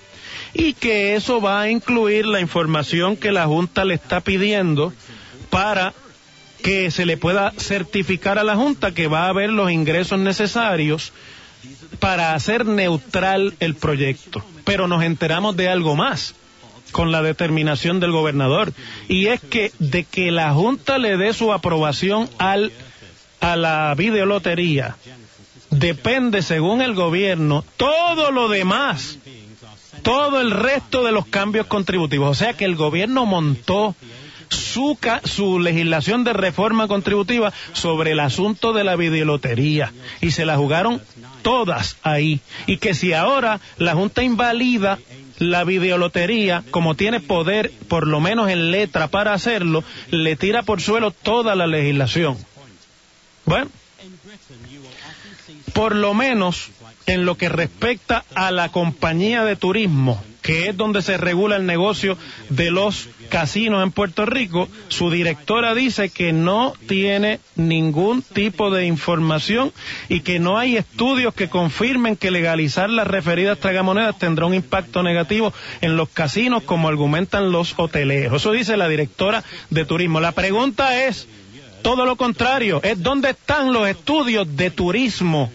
y 0.54 0.74
que 0.74 1.14
eso 1.14 1.40
va 1.40 1.62
a 1.62 1.70
incluir 1.70 2.26
la 2.26 2.40
información 2.40 3.16
que 3.16 3.32
la 3.32 3.46
Junta 3.46 3.84
le 3.84 3.94
está 3.94 4.20
pidiendo 4.20 4.92
para 5.50 5.94
que 6.62 6.90
se 6.90 7.06
le 7.06 7.16
pueda 7.16 7.52
certificar 7.58 8.38
a 8.38 8.44
la 8.44 8.56
Junta 8.56 8.92
que 8.92 9.06
va 9.06 9.26
a 9.26 9.28
haber 9.28 9.50
los 9.50 9.70
ingresos 9.70 10.18
necesarios 10.18 11.12
para 11.98 12.34
hacer 12.34 12.66
neutral 12.66 13.54
el 13.60 13.74
proyecto. 13.74 14.44
Pero 14.64 14.88
nos 14.88 15.02
enteramos 15.02 15.56
de 15.56 15.68
algo 15.68 15.96
más 15.96 16.34
con 16.92 17.12
la 17.12 17.22
determinación 17.22 18.00
del 18.00 18.12
gobernador 18.12 18.72
y 19.08 19.26
es 19.26 19.40
que 19.40 19.72
de 19.78 20.04
que 20.04 20.30
la 20.30 20.52
Junta 20.52 20.98
le 20.98 21.16
dé 21.16 21.32
su 21.32 21.52
aprobación 21.52 22.28
al 22.38 22.72
a 23.52 23.54
la 23.54 23.94
videolotería 23.94 24.96
depende, 25.70 26.42
según 26.42 26.82
el 26.82 26.94
gobierno, 26.94 27.64
todo 27.76 28.32
lo 28.32 28.48
demás, 28.48 29.18
todo 30.02 30.40
el 30.40 30.50
resto 30.50 31.04
de 31.04 31.12
los 31.12 31.26
cambios 31.26 31.66
contributivos. 31.66 32.28
O 32.28 32.34
sea 32.34 32.54
que 32.54 32.64
el 32.64 32.74
gobierno 32.74 33.24
montó 33.24 33.94
su, 34.48 34.98
su 35.24 35.60
legislación 35.60 36.24
de 36.24 36.32
reforma 36.32 36.88
contributiva 36.88 37.52
sobre 37.72 38.12
el 38.12 38.20
asunto 38.20 38.72
de 38.72 38.82
la 38.82 38.96
videolotería 38.96 39.92
y 40.20 40.32
se 40.32 40.44
la 40.44 40.56
jugaron 40.56 41.00
todas 41.42 41.98
ahí. 42.02 42.40
Y 42.66 42.78
que 42.78 42.94
si 42.94 43.12
ahora 43.12 43.60
la 43.78 43.94
Junta 43.94 44.24
invalida 44.24 44.98
la 45.38 45.62
videolotería, 45.62 46.64
como 46.72 46.96
tiene 46.96 47.20
poder, 47.20 47.70
por 47.88 48.08
lo 48.08 48.20
menos 48.20 48.48
en 48.48 48.72
letra, 48.72 49.06
para 49.06 49.34
hacerlo, 49.34 49.84
le 50.10 50.34
tira 50.34 50.62
por 50.62 50.80
suelo 50.80 51.12
toda 51.12 51.54
la 51.54 51.68
legislación. 51.68 52.36
Bueno, 53.46 53.70
por 55.72 55.94
lo 55.94 56.14
menos 56.14 56.70
en 57.06 57.24
lo 57.24 57.36
que 57.36 57.48
respecta 57.48 58.24
a 58.34 58.50
la 58.50 58.70
compañía 58.70 59.44
de 59.44 59.56
turismo, 59.56 60.22
que 60.42 60.68
es 60.68 60.76
donde 60.76 61.02
se 61.02 61.16
regula 61.16 61.56
el 61.56 61.66
negocio 61.66 62.18
de 62.50 62.70
los 62.70 63.08
casinos 63.28 63.82
en 63.82 63.92
Puerto 63.92 64.26
Rico, 64.26 64.68
su 64.88 65.10
directora 65.10 65.74
dice 65.74 66.08
que 66.08 66.32
no 66.32 66.72
tiene 66.88 67.40
ningún 67.54 68.22
tipo 68.22 68.70
de 68.70 68.86
información 68.86 69.72
y 70.08 70.20
que 70.20 70.38
no 70.38 70.58
hay 70.58 70.76
estudios 70.76 71.34
que 71.34 71.48
confirmen 71.48 72.16
que 72.16 72.30
legalizar 72.30 72.90
las 72.90 73.06
referidas 73.06 73.58
tragamonedas 73.58 74.18
tendrá 74.18 74.46
un 74.46 74.54
impacto 74.54 75.02
negativo 75.02 75.52
en 75.80 75.96
los 75.96 76.08
casinos 76.08 76.62
como 76.64 76.88
argumentan 76.88 77.52
los 77.52 77.74
hoteleros. 77.76 78.42
Eso 78.42 78.52
dice 78.52 78.76
la 78.76 78.88
directora 78.88 79.44
de 79.70 79.84
turismo. 79.84 80.20
La 80.20 80.32
pregunta 80.32 81.04
es, 81.04 81.28
todo 81.86 82.04
lo 82.04 82.16
contrario, 82.16 82.80
es 82.82 83.00
dónde 83.00 83.30
están 83.30 83.72
los 83.72 83.88
estudios 83.88 84.56
de 84.56 84.72
turismo 84.72 85.52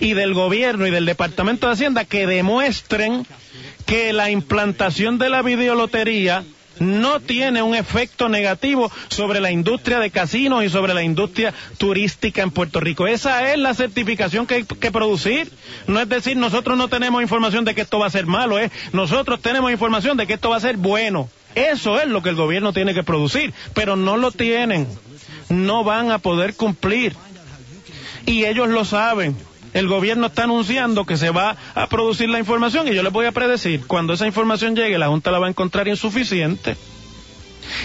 y 0.00 0.14
del 0.14 0.34
gobierno 0.34 0.88
y 0.88 0.90
del 0.90 1.06
Departamento 1.06 1.68
de 1.68 1.74
Hacienda 1.74 2.04
que 2.04 2.26
demuestren 2.26 3.24
que 3.86 4.12
la 4.12 4.28
implantación 4.28 5.18
de 5.18 5.30
la 5.30 5.40
videolotería 5.42 6.42
no 6.80 7.20
tiene 7.20 7.62
un 7.62 7.76
efecto 7.76 8.28
negativo 8.28 8.90
sobre 9.06 9.38
la 9.40 9.52
industria 9.52 10.00
de 10.00 10.10
casinos 10.10 10.64
y 10.64 10.68
sobre 10.68 10.94
la 10.94 11.04
industria 11.04 11.54
turística 11.78 12.42
en 12.42 12.50
Puerto 12.50 12.80
Rico. 12.80 13.06
Esa 13.06 13.52
es 13.52 13.58
la 13.60 13.72
certificación 13.72 14.48
que 14.48 14.54
hay 14.54 14.64
que 14.64 14.90
producir. 14.90 15.48
No 15.86 16.00
es 16.00 16.08
decir, 16.08 16.36
nosotros 16.36 16.76
no 16.76 16.88
tenemos 16.88 17.22
información 17.22 17.64
de 17.64 17.76
que 17.76 17.82
esto 17.82 18.00
va 18.00 18.06
a 18.06 18.10
ser 18.10 18.26
malo, 18.26 18.58
es 18.58 18.72
nosotros 18.92 19.40
tenemos 19.40 19.70
información 19.70 20.16
de 20.16 20.26
que 20.26 20.34
esto 20.34 20.50
va 20.50 20.56
a 20.56 20.60
ser 20.60 20.76
bueno. 20.76 21.30
Eso 21.54 22.00
es 22.00 22.08
lo 22.08 22.20
que 22.20 22.30
el 22.30 22.34
gobierno 22.36 22.72
tiene 22.72 22.94
que 22.94 23.04
producir, 23.04 23.54
pero 23.74 23.94
no 23.94 24.16
lo 24.16 24.32
tienen 24.32 24.88
no 25.48 25.84
van 25.84 26.10
a 26.10 26.18
poder 26.18 26.54
cumplir. 26.54 27.14
Y 28.26 28.44
ellos 28.44 28.68
lo 28.68 28.84
saben. 28.84 29.36
El 29.74 29.86
gobierno 29.86 30.26
está 30.26 30.44
anunciando 30.44 31.04
que 31.04 31.16
se 31.16 31.30
va 31.30 31.56
a 31.74 31.86
producir 31.88 32.28
la 32.28 32.38
información 32.38 32.88
y 32.88 32.94
yo 32.94 33.02
les 33.02 33.12
voy 33.12 33.26
a 33.26 33.32
predecir, 33.32 33.86
cuando 33.86 34.14
esa 34.14 34.26
información 34.26 34.74
llegue, 34.74 34.98
la 34.98 35.08
Junta 35.08 35.30
la 35.30 35.38
va 35.38 35.46
a 35.46 35.50
encontrar 35.50 35.88
insuficiente 35.88 36.76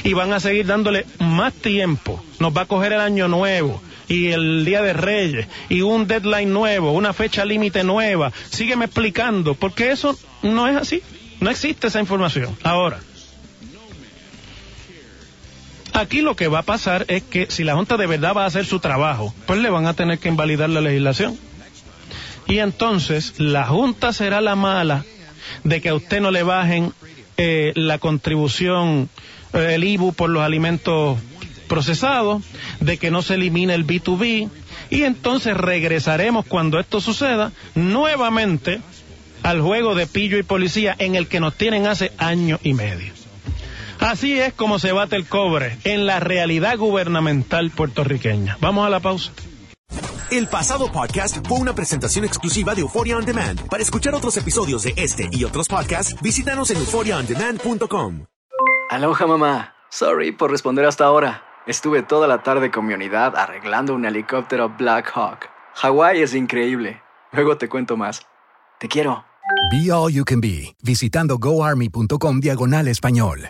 y 0.04 0.14
van 0.14 0.32
a 0.32 0.40
seguir 0.40 0.66
dándole 0.66 1.06
más 1.20 1.54
tiempo. 1.54 2.24
Nos 2.40 2.56
va 2.56 2.62
a 2.62 2.66
coger 2.66 2.94
el 2.94 3.02
año 3.02 3.28
nuevo 3.28 3.82
y 4.08 4.30
el 4.30 4.66
Día 4.66 4.82
de 4.82 4.94
Reyes 4.94 5.48
y 5.70 5.82
un 5.82 6.08
deadline 6.08 6.52
nuevo, 6.52 6.94
una 6.94 7.14
fecha 7.14 7.46
límite 7.46 7.84
nueva. 7.84 8.32
Sígueme 8.50 8.86
explicando, 8.86 9.56
porque 9.56 9.92
eso 9.92 10.18
no 10.42 10.68
es 10.68 10.76
así. 10.78 11.02
No 11.42 11.50
existe 11.50 11.88
esa 11.88 12.00
información. 12.00 12.58
Ahora, 12.64 13.00
Aquí 15.94 16.22
lo 16.22 16.36
que 16.36 16.48
va 16.48 16.60
a 16.60 16.64
pasar 16.64 17.06
es 17.08 17.22
que 17.24 17.48
si 17.50 17.64
la 17.64 17.76
Junta 17.76 17.98
de 17.98 18.08
verdad 18.08 18.34
va 18.36 18.44
a 18.44 18.48
hacer 18.48 18.66
su 18.66 18.80
trabajo, 18.80 19.34
pues 19.46 19.60
le 19.60 19.70
van 19.70 19.86
a 19.86 19.94
tener 19.94 20.18
que 20.18 20.30
invalidar 20.30 20.70
la 20.70 20.82
legislación. 20.82 21.38
Y 22.48 22.58
entonces 22.60 23.36
la 23.38 23.66
Junta 23.66 24.12
será 24.12 24.42
la 24.42 24.56
mala 24.56 25.06
de 25.64 25.82
que 25.82 25.90
a 25.90 25.96
usted 25.96 26.20
no 26.20 26.32
le 26.32 26.44
bajen 26.44 26.94
eh, 27.38 27.74
la 27.76 28.00
contribución, 28.00 29.10
eh, 29.54 29.76
el 29.76 29.84
IBU 29.84 30.14
por 30.14 30.30
los 30.30 30.44
alimentos 30.44 31.20
procesados, 31.68 32.44
de 32.80 32.98
que 32.98 33.12
no 33.12 33.22
se 33.22 33.36
elimine 33.36 33.74
el 33.74 33.86
B2B, 33.86 34.50
y 34.90 35.04
entonces 35.04 35.56
regresaremos 35.56 36.46
cuando 36.46 36.80
esto 36.80 37.02
suceda 37.02 37.52
nuevamente 37.76 38.82
al 39.44 39.62
juego 39.62 39.96
de 39.96 40.08
pillo 40.08 40.38
y 40.38 40.44
policía 40.44 40.96
en 40.98 41.16
el 41.16 41.28
que 41.28 41.40
nos 41.40 41.56
tienen 41.56 41.88
hace 41.88 42.12
año 42.18 42.60
y 42.64 42.74
medio. 42.74 43.23
Así 44.00 44.40
es 44.40 44.54
como 44.54 44.80
se 44.80 44.92
bate 44.92 45.16
el 45.16 45.26
cobre 45.28 45.78
en 45.84 46.06
la 46.06 46.20
realidad 46.20 46.78
gubernamental 46.78 47.72
puertorriqueña. 47.72 48.58
Vamos 48.60 48.86
a 48.86 48.90
la 48.90 49.00
pausa. 49.00 49.32
El 50.32 50.48
pasado 50.48 50.92
podcast 50.92 51.46
fue 51.48 51.60
una 51.60 51.76
presentación 51.76 52.26
exclusiva 52.26 52.74
de 52.74 52.82
Euphoria 52.82 53.18
On 53.18 53.26
Demand. 53.26 53.68
Para 53.70 53.84
escuchar 53.84 54.16
otros 54.16 54.36
episodios 54.38 54.84
de 54.84 54.94
este 54.98 55.30
y 55.32 55.44
otros 55.44 55.68
podcasts, 55.68 56.16
visítanos 56.22 56.72
en 56.72 56.78
euphoriaondemand.com. 56.78 58.26
Aloha 58.90 59.28
mamá. 59.28 59.76
Sorry 59.90 60.32
por 60.32 60.50
responder 60.50 60.86
hasta 60.86 61.06
ahora. 61.06 61.44
Estuve 61.68 62.02
toda 62.02 62.28
la 62.28 62.42
tarde 62.42 62.72
con 62.72 62.86
mi 62.88 62.94
unidad 62.94 63.36
arreglando 63.36 63.94
un 63.94 64.06
helicóptero 64.06 64.70
Black 64.70 65.12
Hawk. 65.14 65.50
Hawái 65.76 66.22
es 66.22 66.34
increíble. 66.34 67.02
Luego 67.32 67.58
te 67.58 67.70
cuento 67.70 67.96
más. 67.96 68.26
Te 68.80 68.88
quiero. 68.88 69.24
Be 69.72 69.92
All 69.92 70.12
You 70.12 70.26
Can 70.26 70.42
Be, 70.42 70.76
visitando 70.82 71.38
goarmy.com 71.38 72.40
diagonal 72.40 72.88
español. 72.88 73.50